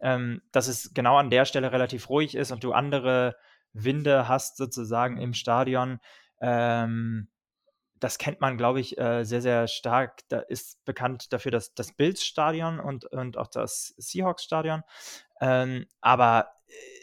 [0.00, 3.34] ähm, dass es genau an der Stelle relativ ruhig ist und du andere
[3.72, 5.98] Winde hast sozusagen im Stadion.
[6.40, 7.26] Ähm,
[7.98, 10.20] das kennt man, glaube ich, äh, sehr, sehr stark.
[10.28, 14.84] Da ist bekannt dafür, dass das Bills-Stadion und, und auch das Seahawks-Stadion.
[15.40, 16.99] Ähm, aber äh,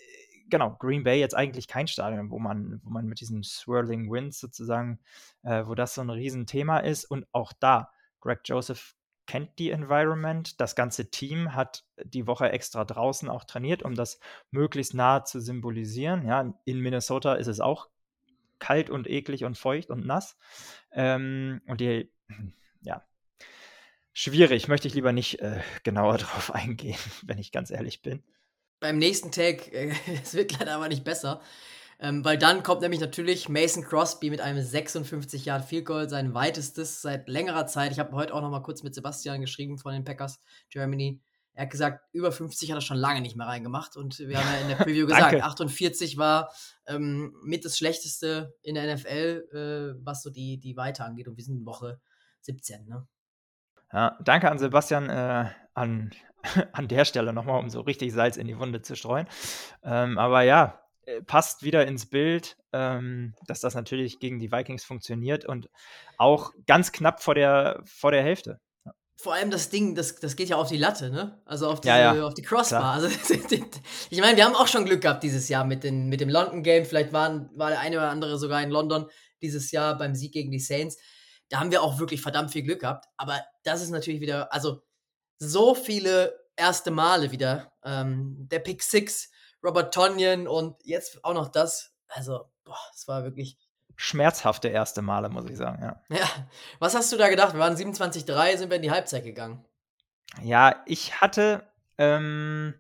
[0.50, 4.40] genau, Green Bay jetzt eigentlich kein Stadion, wo man, wo man mit diesen Swirling Winds
[4.40, 5.00] sozusagen,
[5.44, 7.06] äh, wo das so ein Riesenthema ist.
[7.06, 10.60] Und auch da, Greg Joseph kennt die Environment.
[10.60, 14.20] Das ganze Team hat die Woche extra draußen auch trainiert, um das
[14.52, 16.26] möglichst nah zu symbolisieren.
[16.26, 17.90] Ja, in Minnesota ist es auch
[18.60, 20.38] kalt und eklig und feucht und nass.
[20.92, 22.12] Ähm, und die,
[22.82, 23.06] ja,
[24.14, 28.24] schwierig, möchte ich lieber nicht äh, genauer drauf eingehen, wenn ich ganz ehrlich bin
[28.80, 31.42] beim nächsten Tag, äh, es wird leider aber nicht besser.
[32.00, 36.36] Ähm, weil dann kommt nämlich natürlich Mason Crosby mit einem 56 Yard Field Goal, sein
[36.36, 37.92] weitestes seit längerer Zeit.
[37.92, 41.20] Ich habe heute auch noch mal kurz mit Sebastian geschrieben von den Packers Germany.
[41.54, 43.98] Er hat gesagt, über 50 hat er schon lange nicht mehr reingemacht.
[43.98, 46.52] Und wir haben ja in der Preview gesagt, 48 war
[46.86, 51.28] ähm, mit das Schlechteste in der NFL, äh, was so die, die Weite angeht.
[51.28, 52.00] Und wir sind in Woche
[52.42, 52.86] 17.
[52.86, 53.08] Ne?
[53.92, 56.12] Ja, danke an Sebastian äh, an,
[56.74, 59.28] an der Stelle nochmal, um so richtig Salz in die Wunde zu streuen.
[59.84, 64.84] Ähm, aber ja, äh, passt wieder ins Bild, ähm, dass das natürlich gegen die Vikings
[64.84, 65.70] funktioniert und
[66.18, 68.60] auch ganz knapp vor der, vor der Hälfte.
[69.20, 71.42] Vor allem das Ding, das, das geht ja auf die Latte, ne?
[71.46, 72.28] Also auf, diese, ja, ja.
[72.28, 72.94] auf die Crossbar.
[72.94, 73.08] Also,
[74.10, 76.62] ich meine, wir haben auch schon Glück gehabt dieses Jahr mit, den, mit dem London
[76.62, 76.86] Game.
[76.86, 79.08] Vielleicht waren, war der eine oder andere sogar in London
[79.42, 80.98] dieses Jahr beim Sieg gegen die Saints.
[81.50, 83.06] Da haben wir auch wirklich verdammt viel Glück gehabt.
[83.18, 84.84] Aber das ist natürlich wieder, also
[85.40, 87.72] so viele erste Male wieder.
[87.84, 89.32] Ähm, der Pick Six,
[89.64, 91.94] Robert Tonyan und jetzt auch noch das.
[92.08, 93.58] Also, boah, es war wirklich.
[93.96, 96.02] Schmerzhafte erste Male, muss ich sagen, ja.
[96.16, 96.28] Ja.
[96.80, 97.54] Was hast du da gedacht?
[97.54, 99.66] Wir waren 27-3, sind wir in die Halbzeit gegangen.
[100.44, 101.64] Ja, ich hatte,
[101.98, 102.76] ähm,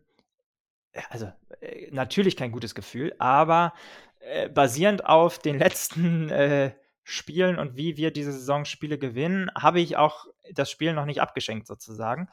[1.09, 3.73] also äh, natürlich kein gutes Gefühl, aber
[4.19, 9.79] äh, basierend auf den letzten äh, Spielen und wie wir diese Saison Spiele gewinnen, habe
[9.79, 12.29] ich auch das Spiel noch nicht abgeschenkt sozusagen.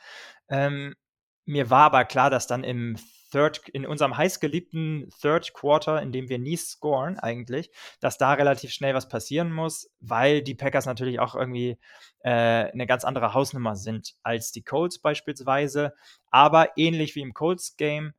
[0.48, 0.94] Ähm,
[1.46, 2.96] mir war aber klar, dass dann im
[3.30, 8.70] Third, in unserem heißgeliebten Third Quarter, in dem wir nie scoren eigentlich, dass da relativ
[8.70, 11.76] schnell was passieren muss, weil die Packers natürlich auch irgendwie
[12.20, 15.94] äh, eine ganz andere Hausnummer sind als die Colts beispielsweise.
[16.30, 18.14] Aber ähnlich wie im Colts-Game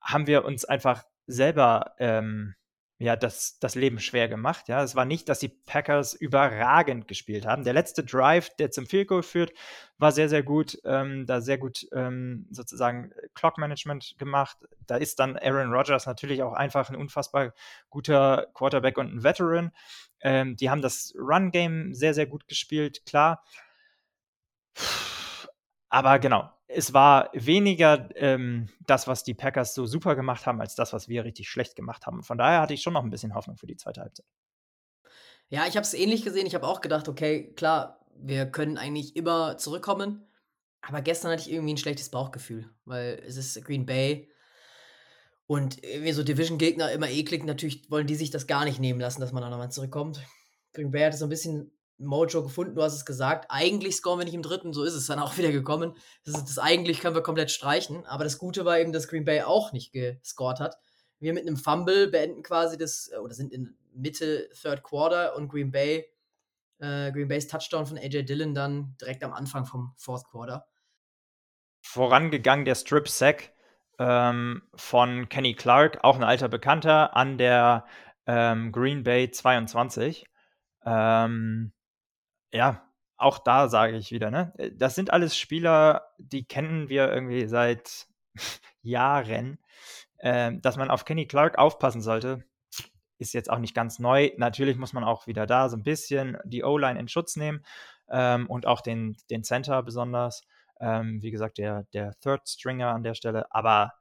[0.00, 2.56] haben wir uns einfach selber ähm,
[2.98, 4.68] ja, das, das Leben schwer gemacht.
[4.68, 7.62] Ja, es war nicht, dass die Packers überragend gespielt haben.
[7.62, 9.52] Der letzte Drive, der zum Field Goal führt,
[9.98, 10.78] war sehr, sehr gut.
[10.84, 14.56] Ähm, da sehr gut ähm, sozusagen Clock Management gemacht.
[14.86, 17.52] Da ist dann Aaron Rodgers natürlich auch einfach ein unfassbar
[17.90, 19.72] guter Quarterback und ein Veteran.
[20.22, 23.42] Ähm, die haben das Run Game sehr, sehr gut gespielt, klar.
[25.88, 30.74] Aber genau, es war weniger ähm, das, was die Packers so super gemacht haben, als
[30.74, 32.22] das, was wir richtig schlecht gemacht haben.
[32.22, 34.26] Von daher hatte ich schon noch ein bisschen Hoffnung für die zweite Halbzeit.
[35.48, 36.46] Ja, ich habe es ähnlich gesehen.
[36.46, 40.26] Ich habe auch gedacht, okay, klar, wir können eigentlich immer zurückkommen.
[40.82, 44.28] Aber gestern hatte ich irgendwie ein schlechtes Bauchgefühl, weil es ist Green Bay.
[45.46, 47.44] Und irgendwie so Division-Gegner immer eklig.
[47.44, 50.20] Natürlich wollen die sich das gar nicht nehmen lassen, dass man da nochmal zurückkommt.
[50.72, 53.46] Green Bay hatte so ein bisschen Mojo gefunden, du hast es gesagt.
[53.48, 55.94] Eigentlich scoren wir nicht im dritten, so ist es dann auch wieder gekommen.
[56.24, 58.04] Das, ist, das eigentlich können wir komplett streichen.
[58.06, 60.76] Aber das Gute war eben, dass Green Bay auch nicht gescored hat.
[61.18, 65.48] Wir mit einem Fumble beenden quasi das, äh, oder sind in Mitte Third Quarter und
[65.48, 66.06] Green Bay,
[66.78, 70.66] äh, Green Bays Touchdown von AJ Dillon dann direkt am Anfang vom Fourth Quarter.
[71.80, 73.52] Vorangegangen der Strip Sack
[73.98, 77.86] ähm, von Kenny Clark, auch ein alter Bekannter, an der
[78.26, 80.26] ähm, Green Bay 22.
[80.84, 81.72] Ähm,
[82.56, 82.82] ja,
[83.16, 84.52] auch da sage ich wieder, ne?
[84.58, 88.08] Äh, das sind alles Spieler, die kennen wir irgendwie seit
[88.82, 89.58] Jahren.
[90.18, 92.42] Ähm, dass man auf Kenny Clark aufpassen sollte,
[93.18, 94.30] ist jetzt auch nicht ganz neu.
[94.38, 97.64] Natürlich muss man auch wieder da so ein bisschen die O-Line in Schutz nehmen
[98.08, 100.42] ähm, und auch den, den Center besonders.
[100.80, 103.46] Ähm, wie gesagt, der, der Third Stringer an der Stelle.
[103.50, 103.92] Aber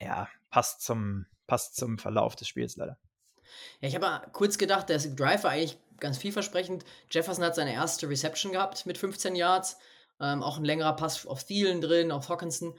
[0.00, 2.98] ja, passt zum, passt zum Verlauf des Spiels leider.
[3.80, 6.84] Ja, ich habe kurz gedacht, der Drive war eigentlich ganz vielversprechend.
[7.10, 9.78] Jefferson hat seine erste Reception gehabt mit 15 Yards.
[10.20, 12.74] Ähm, auch ein längerer Pass auf Thielen drin, auf Hawkinson.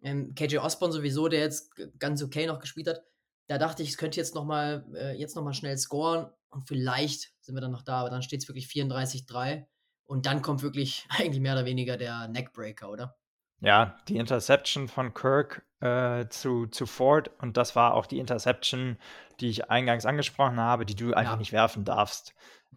[0.00, 3.02] Ähm, KJ Osborne sowieso, der jetzt ganz okay noch gespielt hat.
[3.48, 7.32] Da dachte ich, es könnte jetzt nochmal äh, jetzt noch mal schnell scoren und vielleicht
[7.40, 9.66] sind wir dann noch da, aber dann steht es wirklich 34-3
[10.06, 13.16] und dann kommt wirklich eigentlich mehr oder weniger der Neckbreaker, oder?
[13.60, 18.98] Ja, die Interception von Kirk äh, zu, zu Ford und das war auch die Interception,
[19.40, 21.38] die ich eingangs angesprochen habe, die du einfach ja.
[21.38, 22.34] nicht werfen darfst.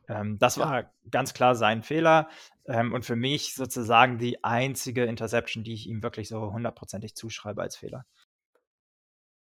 [0.07, 0.65] Ähm, das ja.
[0.65, 2.29] war ganz klar sein Fehler
[2.65, 7.61] ähm, und für mich sozusagen die einzige Interception, die ich ihm wirklich so hundertprozentig zuschreibe
[7.61, 8.05] als Fehler.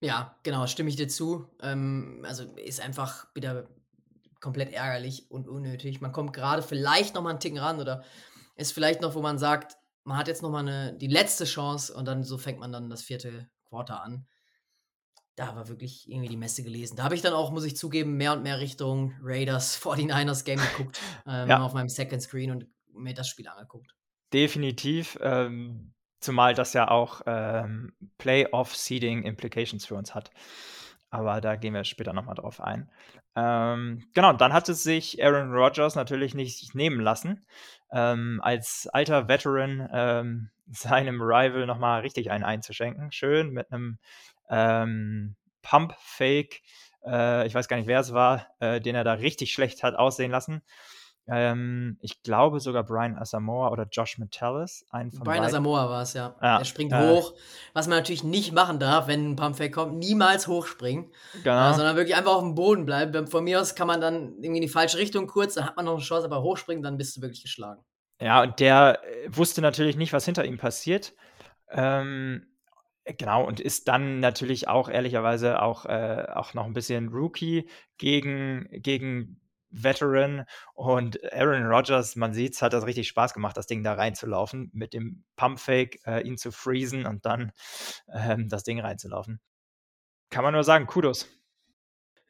[0.01, 1.47] Ja, genau, stimme ich dir zu.
[1.61, 3.67] Ähm, also ist einfach wieder
[4.39, 6.01] komplett ärgerlich und unnötig.
[6.01, 8.03] Man kommt gerade vielleicht noch mal einen Ticken ran oder
[8.55, 11.93] ist vielleicht noch, wo man sagt, man hat jetzt noch mal eine, die letzte Chance
[11.93, 14.27] und dann so fängt man dann das vierte Quarter an.
[15.35, 16.95] Da war wirklich irgendwie die Messe gelesen.
[16.95, 20.59] Da habe ich dann auch, muss ich zugeben, mehr und mehr Richtung Raiders 49ers Game
[20.59, 20.99] geguckt.
[21.27, 21.63] Ähm, ja.
[21.63, 23.95] Auf meinem Second Screen und mir das Spiel angeguckt.
[24.31, 25.17] Definitiv.
[25.21, 30.29] Ähm, zumal das ja auch ähm, Playoff-Seeding-Implications für uns hat.
[31.09, 32.89] Aber da gehen wir später nochmal drauf ein.
[33.35, 37.45] Ähm, genau, dann hat es sich Aaron Rodgers natürlich nicht nehmen lassen,
[37.91, 43.11] ähm, als alter Veteran ähm, seinem Rival nochmal richtig einen einzuschenken.
[43.11, 43.97] Schön mit einem
[44.49, 46.61] ähm, Pump-Fake,
[47.05, 49.95] äh, ich weiß gar nicht, wer es war, äh, den er da richtig schlecht hat
[49.95, 50.61] aussehen lassen.
[51.27, 54.85] Ähm, ich glaube sogar Brian Asamoah oder Josh Metellus.
[54.91, 55.43] Brian beiden.
[55.43, 56.35] Asamoah war es, ja.
[56.39, 56.59] ja.
[56.59, 57.33] Er springt äh, hoch,
[57.73, 59.97] was man natürlich nicht machen darf, wenn ein Pumpfake kommt.
[59.97, 61.11] Niemals hochspringen,
[61.43, 61.71] genau.
[61.71, 63.25] äh, sondern wirklich einfach auf dem Boden bleiben.
[63.25, 65.85] Von mir aus kann man dann irgendwie in die falsche Richtung kurz, dann hat man
[65.85, 67.83] noch eine Chance, aber hochspringen, dann bist du wirklich geschlagen.
[68.21, 71.13] Ja, und der äh, wusste natürlich nicht, was hinter ihm passiert.
[71.71, 72.45] Ähm,
[73.05, 78.67] Genau, und ist dann natürlich auch ehrlicherweise auch, äh, auch noch ein bisschen Rookie gegen,
[78.71, 79.39] gegen
[79.69, 83.93] Veteran und Aaron Rodgers, man sieht es, hat das richtig Spaß gemacht, das Ding da
[83.93, 87.51] reinzulaufen, mit dem Pumpfake äh, ihn zu freezen und dann
[88.11, 89.39] ähm, das Ding reinzulaufen.
[90.29, 91.27] Kann man nur sagen, Kudos.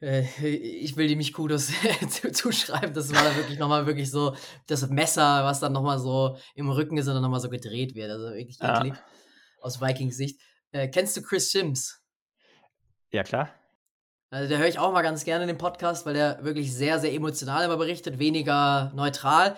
[0.00, 1.72] Äh, ich will dem nicht Kudos
[2.32, 2.92] zuschreiben.
[2.92, 4.36] Das war wirklich nochmal wirklich so
[4.66, 8.10] das Messer, was dann nochmal so im Rücken ist und dann nochmal so gedreht wird.
[8.10, 8.94] Also wirklich eklig
[9.60, 10.40] aus Vikings Sicht.
[10.76, 12.02] Äh, kennst du Chris Sims?
[13.10, 13.48] Ja, klar.
[14.28, 16.98] Also, der höre ich auch mal ganz gerne in den Podcast, weil der wirklich sehr,
[16.98, 19.56] sehr emotional immer berichtet, weniger neutral.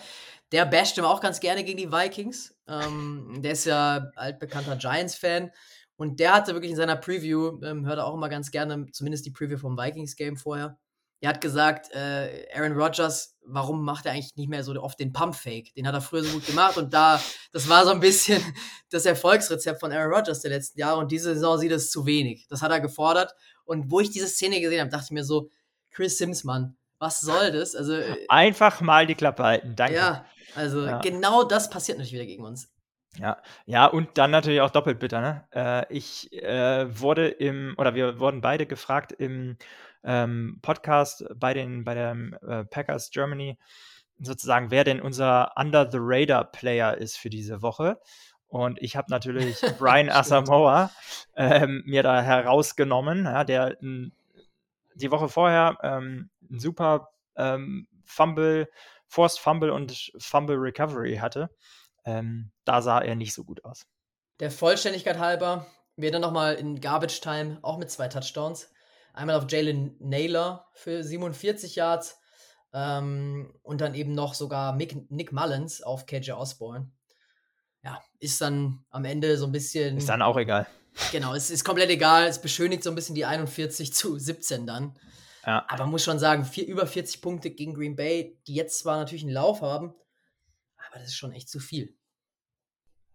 [0.53, 2.57] Der basht immer auch ganz gerne gegen die Vikings.
[2.69, 5.51] Ähm, der ist ja altbekannter Giants-Fan.
[5.97, 9.27] Und der hatte wirklich in seiner Preview, ähm, hört er auch immer ganz gerne, zumindest
[9.27, 10.79] die Preview vom Vikings-Game vorher.
[11.21, 15.13] Er hat gesagt, äh, Aaron Rodgers, warum macht er eigentlich nicht mehr so oft den
[15.13, 15.75] Pump-Fake?
[15.75, 17.21] Den hat er früher so gut gemacht und da,
[17.53, 18.41] das war so ein bisschen
[18.91, 22.47] das Erfolgsrezept von Aaron Rodgers der letzten Jahre und diese Saison sieht es zu wenig.
[22.49, 25.51] Das hat er gefordert und wo ich diese Szene gesehen habe, dachte ich mir so,
[25.91, 27.75] Chris Sims, Mann, was soll das?
[27.75, 29.97] Also äh, einfach mal die Klappe halten, danke.
[29.97, 30.99] Ja, also ja.
[30.99, 32.73] genau das passiert natürlich wieder gegen uns.
[33.17, 35.21] Ja, ja, und dann natürlich auch doppelt bitter.
[35.21, 35.45] Ne?
[35.53, 39.57] Äh, ich äh, wurde im, oder wir wurden beide gefragt im
[40.05, 43.59] ähm, Podcast bei den bei der äh, Packers Germany
[44.21, 48.01] sozusagen, wer denn unser Under the Radar Player ist für diese Woche.
[48.49, 50.91] Und ich habe natürlich Brian Asamoah
[51.37, 54.13] ähm, mir da herausgenommen, ja, der n,
[54.95, 58.69] die Woche vorher ähm, ein super ähm, Fumble,
[59.07, 61.51] Forced Fumble und Fumble Recovery hatte.
[62.05, 63.87] Ähm, da sah er nicht so gut aus.
[64.41, 68.71] Der Vollständigkeit halber, wir dann nochmal in Garbage Time auch mit zwei Touchdowns.
[69.19, 72.19] Einmal auf Jalen Naylor für 47 Yards
[72.73, 76.91] ähm, und dann eben noch sogar Mick, Nick Mullins auf KJ Osborne
[77.85, 79.97] ja, ist dann am Ende so ein bisschen.
[79.97, 80.67] Ist dann auch egal.
[81.13, 82.27] Genau, es ist komplett egal.
[82.27, 84.99] Es beschönigt so ein bisschen die 41 zu 17 dann.
[85.47, 85.65] Ja.
[85.69, 89.23] Aber muss schon sagen, vier, über 40 Punkte gegen Green Bay, die jetzt zwar natürlich
[89.23, 89.95] einen Lauf haben,
[90.77, 91.97] aber das ist schon echt zu viel.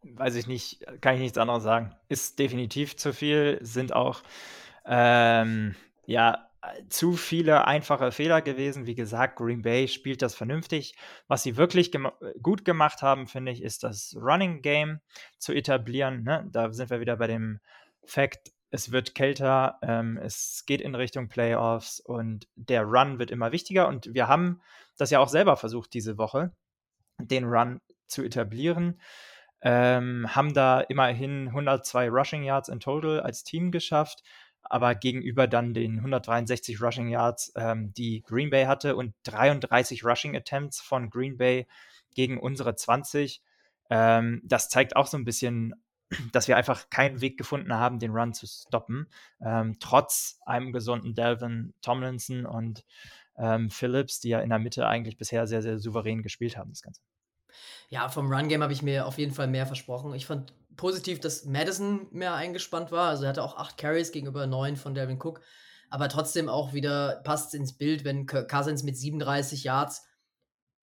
[0.02, 1.96] Weiß ich nicht, kann ich nichts anderes sagen.
[2.10, 4.24] Ist definitiv zu viel, sind auch
[4.86, 6.50] ähm, ja
[6.89, 8.86] zu viele einfache Fehler gewesen.
[8.86, 10.96] Wie gesagt, Green Bay spielt das vernünftig.
[11.28, 12.10] Was sie wirklich gem
[12.42, 15.02] gut gemacht haben, finde ich, ist das Running Game
[15.38, 16.24] zu etablieren.
[16.24, 16.48] Ne?
[16.52, 17.60] Da sind wir wieder bei dem
[18.06, 23.52] Fakt, es wird kälter, ähm, es geht in Richtung Playoffs und der Run wird immer
[23.52, 23.88] wichtiger.
[23.88, 24.62] Und wir haben
[24.98, 26.52] das ja auch selber versucht diese Woche,
[27.20, 28.99] den Run zu etablieren.
[29.62, 34.24] Ähm, haben da immerhin 102 Rushing Yards in total als Team geschafft
[34.64, 40.36] aber gegenüber dann den 163 Rushing Yards, ähm, die Green Bay hatte und 33 Rushing
[40.36, 41.68] Attempts von Green Bay
[42.16, 43.41] gegen unsere 20.
[43.89, 45.76] Ähm, das zeigt auch so ein bisschen,
[46.32, 49.07] dass wir einfach keinen Weg gefunden haben, den Run zu stoppen,
[49.41, 52.86] ähm, trotz einem gesunden Delvin Tomlinson und
[53.38, 56.82] ähm, Phillips, die ja in der Mitte eigentlich bisher sehr, sehr souverän gespielt haben, das
[56.82, 57.01] Ganze.
[57.89, 60.14] Ja, vom Run-Game habe ich mir auf jeden Fall mehr versprochen.
[60.14, 63.09] Ich fand positiv, dass Madison mehr eingespannt war.
[63.09, 65.41] Also er hatte auch acht Carries gegenüber neun von Devin Cook.
[65.89, 70.03] aber trotzdem auch wieder passt ins Bild, wenn Cousins mit 37 Yards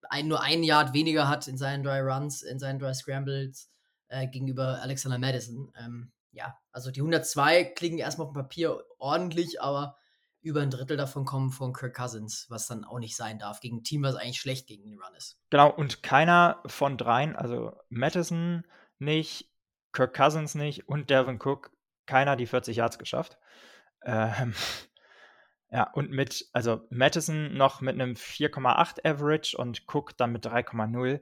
[0.09, 3.71] ein, nur ein Yard weniger hat in seinen Dry Runs, in seinen Dry Scrambles
[4.07, 5.71] äh, gegenüber Alexander Madison.
[5.77, 9.97] Ähm, ja, also die 102 klingen erstmal auf dem Papier ordentlich, aber
[10.41, 13.77] über ein Drittel davon kommen von Kirk Cousins, was dann auch nicht sein darf, gegen
[13.77, 15.37] ein Team, was eigentlich schlecht gegen den Run ist.
[15.49, 18.65] Genau, und keiner von dreien, also Madison
[18.97, 19.50] nicht,
[19.93, 21.71] Kirk Cousins nicht und Devin Cook,
[22.05, 23.37] keiner die 40 Yards geschafft.
[24.03, 24.53] Ähm,
[25.69, 31.21] ja, und mit, also Madison noch mit einem 4,8 Average und Cook dann mit 3,0.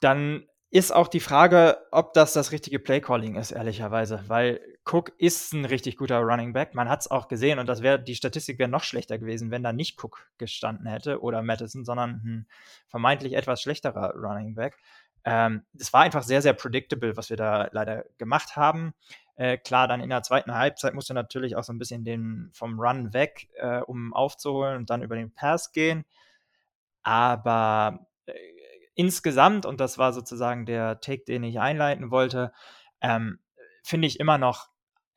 [0.00, 4.58] Dann ist auch die Frage, ob das das richtige Playcalling ist, ehrlicherweise, weil
[4.90, 6.74] Cook ist ein richtig guter Running Back.
[6.74, 9.62] Man hat es auch gesehen und das wäre die Statistik wäre noch schlechter gewesen, wenn
[9.62, 12.46] da nicht Cook gestanden hätte oder Madison, sondern ein
[12.88, 14.78] vermeintlich etwas schlechterer Running Back.
[15.24, 18.94] Ähm, das war einfach sehr, sehr predictable, was wir da leider gemacht haben.
[19.36, 22.78] Äh, klar, dann in der zweiten Halbzeit musste natürlich auch so ein bisschen den vom
[22.78, 26.04] Run weg, äh, um aufzuholen und dann über den Pass gehen.
[27.02, 28.32] Aber äh,
[28.94, 32.52] insgesamt, und das war sozusagen der Take, den ich einleiten wollte,
[33.00, 33.38] ähm,
[33.82, 34.68] finde ich immer noch,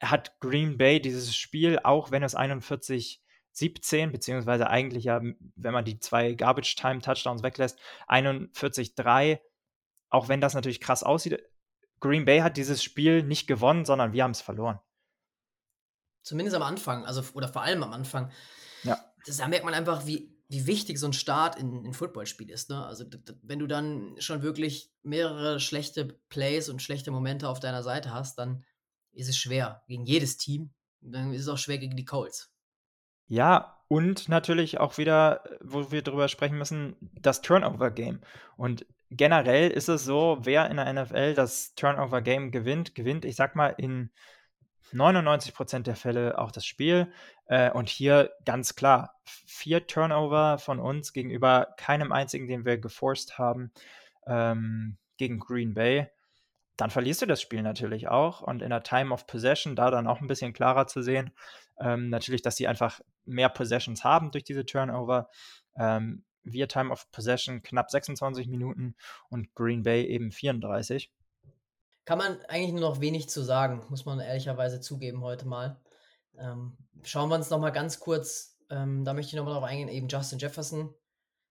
[0.01, 5.85] hat Green Bay dieses Spiel, auch wenn es 41 17, beziehungsweise eigentlich ja, wenn man
[5.85, 7.79] die zwei Garbage Time Touchdowns weglässt,
[8.09, 9.39] 41-3,
[10.09, 11.41] auch wenn das natürlich krass aussieht.
[11.99, 14.79] Green Bay hat dieses Spiel nicht gewonnen, sondern wir haben es verloren.
[16.23, 18.31] Zumindest am Anfang, also oder vor allem am Anfang.
[18.83, 18.99] Ja.
[19.25, 22.69] Das, da merkt man einfach, wie, wie wichtig so ein Start in ein Footballspiel ist.
[22.69, 22.85] Ne?
[22.85, 23.05] Also
[23.41, 28.37] wenn du dann schon wirklich mehrere schlechte Plays und schlechte Momente auf deiner Seite hast,
[28.37, 28.63] dann
[29.11, 30.73] ist es schwer gegen jedes Team.
[31.01, 32.51] Dann ist es auch schwer gegen die Colts.
[33.27, 38.21] Ja, und natürlich auch wieder, wo wir drüber sprechen müssen, das Turnover-Game.
[38.57, 43.55] Und generell ist es so, wer in der NFL das Turnover-Game gewinnt, gewinnt, ich sag
[43.55, 44.11] mal, in
[44.93, 47.11] 99% der Fälle auch das Spiel.
[47.47, 53.37] Äh, und hier ganz klar, vier Turnover von uns gegenüber keinem einzigen, den wir geforst
[53.37, 53.71] haben,
[54.27, 56.07] ähm, gegen Green Bay.
[56.77, 58.41] Dann verlierst du das Spiel natürlich auch.
[58.41, 61.31] Und in der Time of Possession, da dann auch ein bisschen klarer zu sehen,
[61.79, 65.29] ähm, natürlich, dass sie einfach mehr Possessions haben durch diese Turnover.
[65.77, 68.95] Ähm, wir Time of Possession knapp 26 Minuten
[69.29, 71.11] und Green Bay eben 34
[72.05, 75.81] kann man eigentlich nur noch wenig zu sagen, muss man ehrlicherweise zugeben heute mal.
[76.37, 79.67] Ähm, schauen wir uns noch mal ganz kurz, ähm, da möchte ich noch mal darauf
[79.67, 80.93] eingehen, eben Justin Jefferson.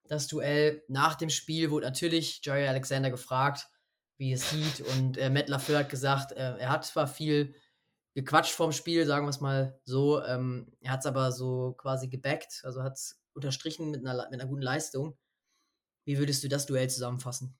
[0.07, 3.68] Das Duell nach dem Spiel wurde natürlich Jerry Alexander gefragt,
[4.16, 7.55] wie es sieht und äh, Matt LaFleur hat gesagt, äh, er hat zwar viel
[8.14, 12.07] gequatscht vorm Spiel, sagen wir es mal so, ähm, er hat es aber so quasi
[12.09, 15.16] gebackt, also hat es unterstrichen mit einer, mit einer guten Leistung.
[16.05, 17.57] Wie würdest du das Duell zusammenfassen?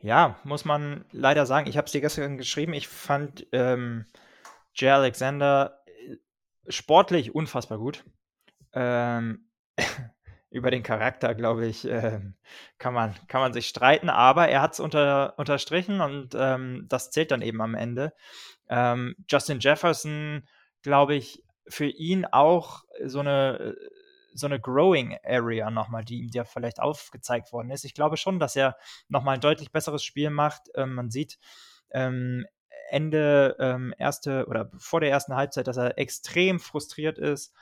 [0.00, 1.68] Ja, muss man leider sagen.
[1.68, 2.74] Ich habe es dir gestern geschrieben.
[2.74, 4.06] Ich fand ähm,
[4.74, 6.16] Jay Alexander äh,
[6.70, 8.04] sportlich unfassbar gut.
[8.72, 9.48] Ähm,
[10.50, 12.20] über den Charakter, glaube ich, äh,
[12.78, 17.10] kann, man, kann man sich streiten, aber er hat es unter, unterstrichen und ähm, das
[17.10, 18.14] zählt dann eben am Ende.
[18.68, 20.46] Ähm, Justin Jefferson,
[20.82, 23.95] glaube ich, für ihn auch so eine äh,
[24.36, 27.84] so eine Growing Area nochmal, die ihm ja vielleicht aufgezeigt worden ist.
[27.84, 28.76] Ich glaube schon, dass er
[29.08, 30.70] nochmal ein deutlich besseres Spiel macht.
[30.74, 31.38] Ähm, man sieht
[31.90, 32.46] ähm,
[32.90, 37.52] Ende ähm, erste oder vor der ersten Halbzeit, dass er extrem frustriert ist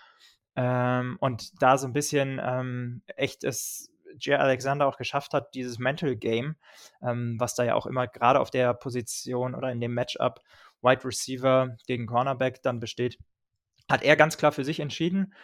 [0.57, 4.39] ähm, und da so ein bisschen ähm, echt es J.
[4.39, 6.57] Alexander auch geschafft hat, dieses Mental Game,
[7.03, 10.41] ähm, was da ja auch immer gerade auf der Position oder in dem Matchup
[10.83, 13.19] Wide Receiver gegen Cornerback dann besteht,
[13.91, 15.35] hat er ganz klar für sich entschieden.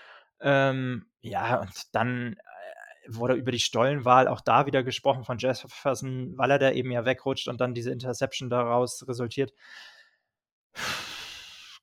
[0.41, 6.36] Ähm, ja, und dann äh, wurde über die Stollenwahl auch da wieder gesprochen von Jefferson,
[6.36, 9.53] weil er da eben ja wegrutscht und dann diese Interception daraus resultiert.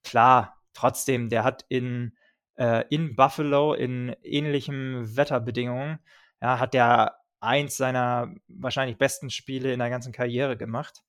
[0.03, 2.15] Klar, trotzdem, der hat in,
[2.55, 5.99] äh, in Buffalo in ähnlichen Wetterbedingungen,
[6.41, 11.03] ja, hat der eins seiner wahrscheinlich besten Spiele in der ganzen Karriere gemacht.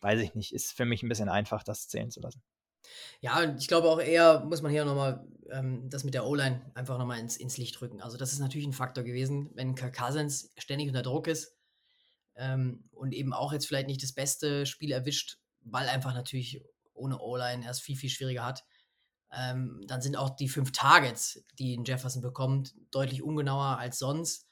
[0.00, 2.42] Weiß ich nicht, ist für mich ein bisschen einfach, das zählen zu lassen.
[3.20, 6.98] Ja, ich glaube auch eher, muss man hier nochmal ähm, das mit der O-Line einfach
[6.98, 8.00] nochmal ins, ins Licht rücken.
[8.00, 11.56] Also, das ist natürlich ein Faktor gewesen, wenn Kirk Cousins ständig unter Druck ist
[12.36, 16.62] ähm, und eben auch jetzt vielleicht nicht das beste Spiel erwischt, weil einfach natürlich
[16.94, 18.64] ohne O-Line erst viel, viel schwieriger hat.
[19.32, 24.46] Ähm, dann sind auch die fünf Targets, die Jefferson bekommt, deutlich ungenauer als sonst.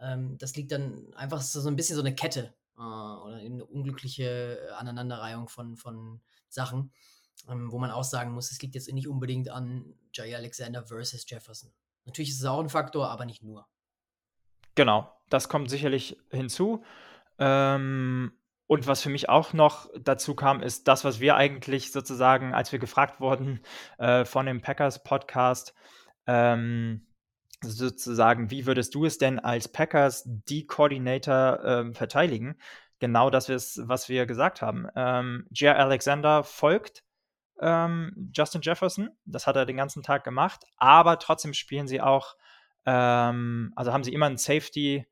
[0.00, 4.74] Ähm, das liegt dann einfach so ein bisschen so eine Kette äh, oder eine unglückliche
[4.76, 6.92] Aneinanderreihung von, von Sachen
[7.48, 11.24] ähm, wo man auch sagen muss, es liegt jetzt nicht unbedingt an Jay Alexander versus
[11.28, 11.72] Jefferson.
[12.04, 13.66] Natürlich ist es auch ein Faktor, aber nicht nur.
[14.74, 16.84] Genau, das kommt sicherlich hinzu.
[17.38, 18.32] Ähm,
[18.66, 22.72] und was für mich auch noch dazu kam, ist das, was wir eigentlich sozusagen, als
[22.72, 23.60] wir gefragt wurden
[23.98, 25.74] äh, von dem Packers Podcast,
[26.26, 27.06] ähm,
[27.60, 32.56] sozusagen, wie würdest du es denn als Packers D-Coordinator äh, verteidigen?
[32.98, 34.88] Genau das was wir gesagt haben.
[34.96, 37.04] Ähm, Jair Alexander folgt
[37.60, 39.10] ähm, Justin Jefferson.
[39.24, 40.64] Das hat er den ganzen Tag gemacht.
[40.76, 42.36] Aber trotzdem spielen sie auch,
[42.86, 45.06] ähm, also haben sie immer einen Safety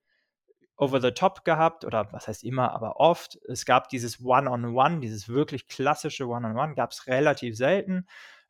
[0.77, 1.85] over the top gehabt.
[1.85, 3.39] Oder was heißt immer, aber oft.
[3.49, 8.07] Es gab dieses One-on-One, -on -One, dieses wirklich klassische One-on-One, gab es relativ selten.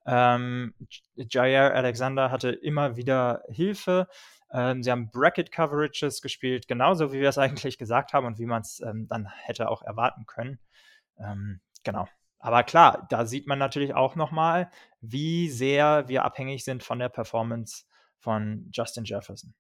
[0.06, 0.74] Ähm,
[1.16, 4.08] Jair Alexander hatte immer wieder Hilfe.
[4.52, 8.62] Ähm, sie haben Bracket-Coverages gespielt, genauso wie wir es eigentlich gesagt haben und wie man
[8.62, 10.58] es ähm, dann hätte auch erwarten können.
[11.18, 12.08] Ähm, genau.
[12.40, 14.70] Aber klar, da sieht man natürlich auch nochmal,
[15.00, 17.84] wie sehr wir abhängig sind von der Performance
[18.18, 19.54] von Justin Jefferson.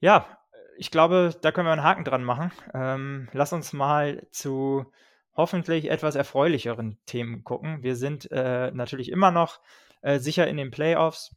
[0.00, 0.38] Ja,
[0.76, 2.50] ich glaube, da können wir einen Haken dran machen.
[2.74, 4.92] Ähm, lass uns mal zu
[5.34, 7.84] hoffentlich etwas erfreulicheren Themen gucken.
[7.84, 9.60] Wir sind äh, natürlich immer noch
[10.02, 11.36] äh, sicher in den Playoffs.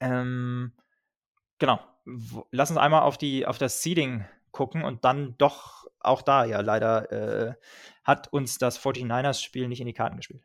[0.00, 0.72] Ähm,
[1.58, 1.78] genau.
[2.50, 6.60] Lass uns einmal auf, die, auf das Seeding gucken und dann doch auch da, ja,
[6.60, 7.54] leider äh,
[8.04, 10.42] hat uns das 49ers-Spiel nicht in die Karten gespielt.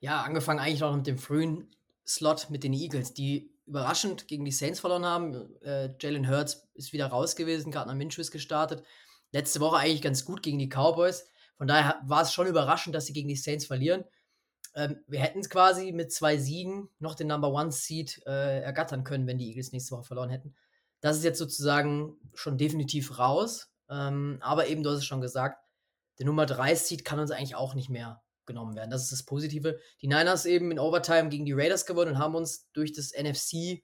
[0.00, 1.74] Ja, angefangen eigentlich noch mit dem frühen
[2.06, 5.60] Slot mit den Eagles, die überraschend gegen die Saints verloren haben.
[5.62, 8.84] Äh, Jalen Hurts ist wieder raus gewesen, Gardner Minshew ist gestartet.
[9.32, 11.26] Letzte Woche eigentlich ganz gut gegen die Cowboys.
[11.56, 14.04] Von daher war es schon überraschend, dass sie gegen die Saints verlieren.
[14.74, 19.04] Ähm, wir hätten es quasi mit zwei Siegen noch den Number One Seed äh, ergattern
[19.04, 20.54] können, wenn die Eagles nächste Woche verloren hätten.
[21.04, 23.70] Das ist jetzt sozusagen schon definitiv raus.
[23.90, 25.62] Ähm, aber eben, du hast es schon gesagt,
[26.18, 28.88] der Nummer 3 Seed kann uns eigentlich auch nicht mehr genommen werden.
[28.88, 29.78] Das ist das Positive.
[30.00, 33.82] Die Niners eben in Overtime gegen die Raiders gewonnen und haben uns durch das NFC,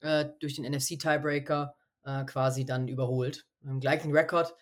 [0.00, 3.46] äh, durch den NFC-Tiebreaker äh, quasi dann überholt.
[3.60, 4.54] Im gleichen Rekord,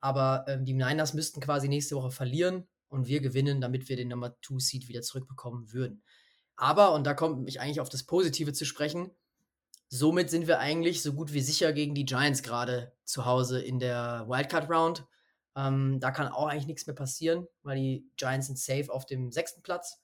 [0.00, 4.08] aber ähm, die Niners müssten quasi nächste Woche verlieren und wir gewinnen, damit wir den
[4.08, 6.02] Nummer 2 Seed wieder zurückbekommen würden.
[6.56, 9.12] Aber, und da kommt mich eigentlich auf das Positive zu sprechen,
[9.94, 13.78] somit sind wir eigentlich so gut wie sicher gegen die Giants gerade zu Hause in
[13.78, 15.06] der Wildcard Round.
[15.56, 19.30] Ähm, da kann auch eigentlich nichts mehr passieren, weil die Giants sind safe auf dem
[19.30, 20.02] sechsten Platz.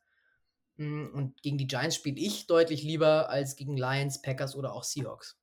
[0.76, 4.84] Mm, und gegen die Giants spiele ich deutlich lieber als gegen Lions, Packers oder auch
[4.84, 5.41] Seahawks.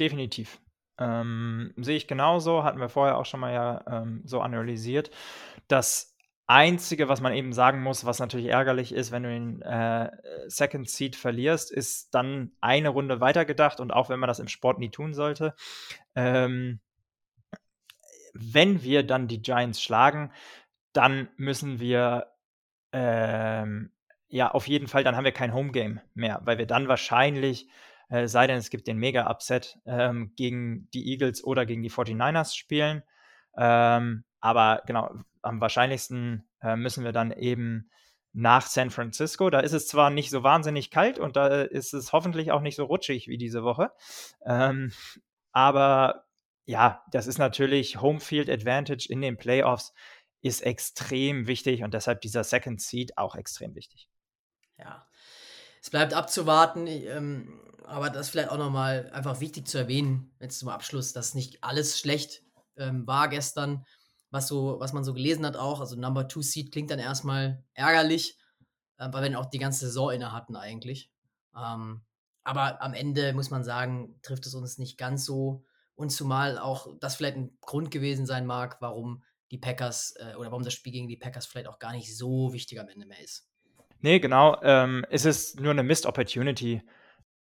[0.00, 0.60] Definitiv.
[0.98, 5.12] Ähm, sehe ich genauso, hatten wir vorher auch schon mal ja ähm, so analysiert.
[5.68, 6.07] Das
[6.50, 10.10] Einzige, was man eben sagen muss, was natürlich ärgerlich ist, wenn du den äh,
[10.46, 14.78] Second Seed verlierst, ist dann eine Runde weitergedacht und auch wenn man das im Sport
[14.78, 15.54] nie tun sollte.
[16.14, 16.80] Ähm,
[18.32, 20.32] wenn wir dann die Giants schlagen,
[20.94, 22.28] dann müssen wir
[22.92, 23.92] ähm,
[24.28, 27.68] ja auf jeden Fall, dann haben wir kein Home Game mehr, weil wir dann wahrscheinlich,
[28.08, 32.56] äh, sei denn es gibt den Mega-Upset, ähm, gegen die Eagles oder gegen die 49ers
[32.56, 33.02] spielen.
[33.54, 35.10] Ähm, aber genau,
[35.42, 37.90] am wahrscheinlichsten äh, müssen wir dann eben
[38.32, 39.50] nach San Francisco.
[39.50, 42.76] Da ist es zwar nicht so wahnsinnig kalt und da ist es hoffentlich auch nicht
[42.76, 43.90] so rutschig wie diese Woche.
[44.44, 44.92] Ähm,
[45.52, 46.26] aber
[46.66, 49.94] ja, das ist natürlich Homefield Advantage in den Playoffs
[50.40, 54.08] ist extrem wichtig und deshalb dieser Second Seed auch extrem wichtig.
[54.78, 55.08] Ja,
[55.82, 60.58] es bleibt abzuwarten, ähm, aber das ist vielleicht auch nochmal einfach wichtig zu erwähnen, jetzt
[60.60, 62.42] zum Abschluss, dass nicht alles schlecht
[62.76, 63.84] ähm, war gestern
[64.30, 65.80] was, so, was man so gelesen hat auch.
[65.80, 68.38] Also Number Two Seed klingt dann erstmal ärgerlich,
[68.98, 71.10] äh, weil wir auch die ganze Saison inne hatten eigentlich.
[71.56, 72.02] Ähm,
[72.44, 75.64] aber am Ende muss man sagen, trifft es uns nicht ganz so.
[75.94, 80.50] Und zumal auch das vielleicht ein Grund gewesen sein mag, warum die Packers äh, oder
[80.50, 83.20] warum das Spiel gegen die Packers vielleicht auch gar nicht so wichtig am Ende mehr
[83.20, 83.48] ist.
[84.00, 84.56] Nee, genau.
[84.62, 86.82] Ähm, es ist nur eine Missed Opportunity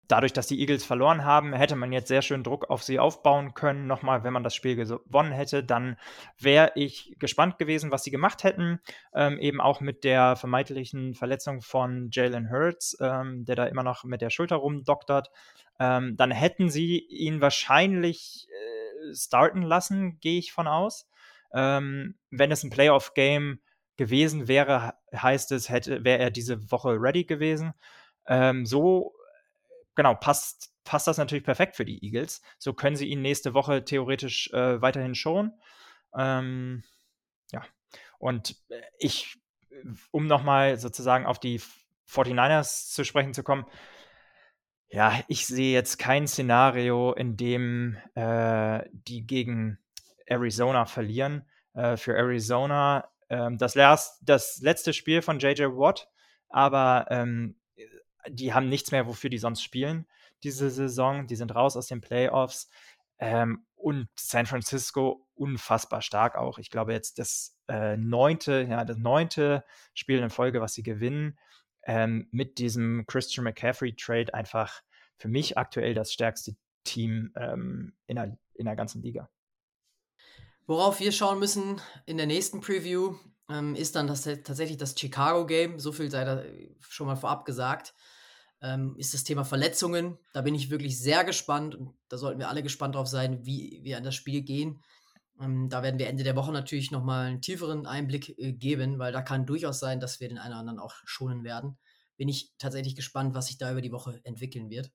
[0.07, 3.53] dadurch, dass die Eagles verloren haben, hätte man jetzt sehr schön Druck auf sie aufbauen
[3.53, 3.87] können.
[3.87, 5.97] Nochmal, wenn man das Spiel gewonnen hätte, dann
[6.39, 8.79] wäre ich gespannt gewesen, was sie gemacht hätten.
[9.13, 14.03] Ähm, eben auch mit der vermeintlichen Verletzung von Jalen Hurts, ähm, der da immer noch
[14.03, 15.29] mit der Schulter rumdoktert.
[15.79, 21.07] Ähm, dann hätten sie ihn wahrscheinlich äh, starten lassen, gehe ich von aus.
[21.53, 23.59] Ähm, wenn es ein Playoff-Game
[23.97, 27.73] gewesen wäre, heißt es, wäre er diese Woche ready gewesen.
[28.27, 29.13] Ähm, so
[29.97, 32.41] genau, passt, passt das natürlich perfekt für die Eagles.
[32.57, 35.51] So können sie ihn nächste Woche theoretisch äh, weiterhin schon.
[36.15, 36.83] Ähm,
[37.51, 37.63] ja,
[38.19, 39.37] und äh, ich,
[40.11, 41.59] um nochmal sozusagen auf die
[42.09, 43.65] 49ers zu sprechen zu kommen,
[44.89, 49.79] ja, ich sehe jetzt kein Szenario, in dem äh, die gegen
[50.25, 51.45] Arizona verlieren.
[51.73, 56.09] Äh, für Arizona ähm, das, last, das letzte Spiel von JJ Watt,
[56.47, 57.59] aber ähm,
[58.29, 60.05] die haben nichts mehr, wofür die sonst spielen
[60.43, 61.27] diese Saison.
[61.27, 62.69] Die sind raus aus den Playoffs.
[63.19, 66.57] Ähm, und San Francisco unfassbar stark auch.
[66.57, 69.63] Ich glaube jetzt das äh, neunte, ja, das neunte
[69.93, 71.37] Spiel in Folge, was sie gewinnen,
[71.83, 74.81] ähm, mit diesem Christian McCaffrey Trade einfach
[75.17, 79.29] für mich aktuell das stärkste Team ähm, in, der, in der ganzen Liga.
[80.65, 83.15] Worauf wir schauen müssen in der nächsten Preview,
[83.49, 85.79] ähm, ist dann das, tatsächlich das Chicago Game.
[85.79, 86.43] So viel sei da
[86.81, 87.93] schon mal vorab gesagt.
[88.61, 90.17] Ähm, ist das Thema Verletzungen.
[90.33, 93.81] Da bin ich wirklich sehr gespannt und da sollten wir alle gespannt drauf sein, wie
[93.83, 94.81] wir an das Spiel gehen.
[95.39, 99.11] Ähm, da werden wir Ende der Woche natürlich nochmal einen tieferen Einblick äh, geben, weil
[99.11, 101.77] da kann durchaus sein, dass wir den einen oder anderen auch schonen werden.
[102.17, 104.91] Bin ich tatsächlich gespannt, was sich da über die Woche entwickeln wird.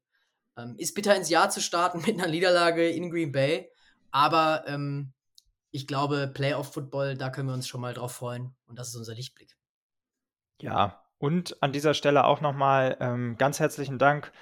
[0.56, 3.70] Ähm, ist bitter ins Jahr zu starten mit einer Niederlage in Green Bay,
[4.10, 5.12] aber ähm,
[5.70, 9.14] ich glaube, Playoff-Football, da können wir uns schon mal drauf freuen und das ist unser
[9.14, 9.56] Lichtblick.
[10.60, 14.32] Ja, und an dieser Stelle auch nochmal ähm, ganz herzlichen Dank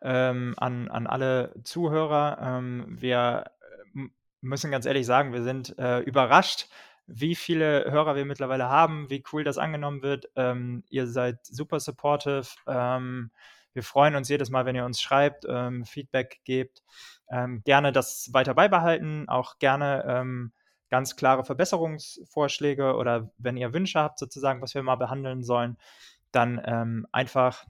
[0.00, 2.38] ähm, an, an alle Zuhörer.
[2.40, 3.50] Ähm, wir
[3.96, 4.02] äh,
[4.40, 6.68] müssen ganz ehrlich sagen, wir sind äh, überrascht,
[7.08, 10.30] wie viele Hörer wir mittlerweile haben, wie cool das angenommen wird.
[10.36, 12.46] Ähm, ihr seid super supportive.
[12.68, 13.32] Ähm,
[13.72, 16.84] wir freuen uns jedes Mal, wenn ihr uns schreibt, ähm, Feedback gebt.
[17.64, 20.50] gerne das weiter beibehalten, auch gerne
[20.88, 25.76] ganz klare Verbesserungsvorschläge oder wenn ihr Wünsche habt, sozusagen, was wir mal behandeln sollen,
[26.32, 27.66] dann ähm, einfach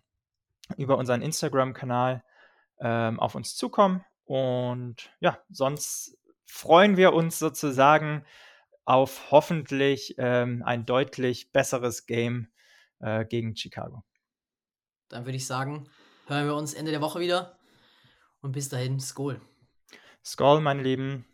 [0.77, 2.23] über unseren Instagram-Kanal
[2.81, 4.05] ähm, auf uns zukommen.
[4.25, 8.25] Und ja, sonst freuen wir uns sozusagen
[8.85, 12.49] auf hoffentlich ähm, ein deutlich besseres Game
[13.01, 14.03] äh, gegen Chicago.
[15.09, 15.89] Dann würde ich sagen,
[16.27, 17.59] hören wir uns Ende der Woche wieder.
[18.41, 19.41] Und bis dahin, Skol.
[20.25, 21.25] Skol, meine Lieben.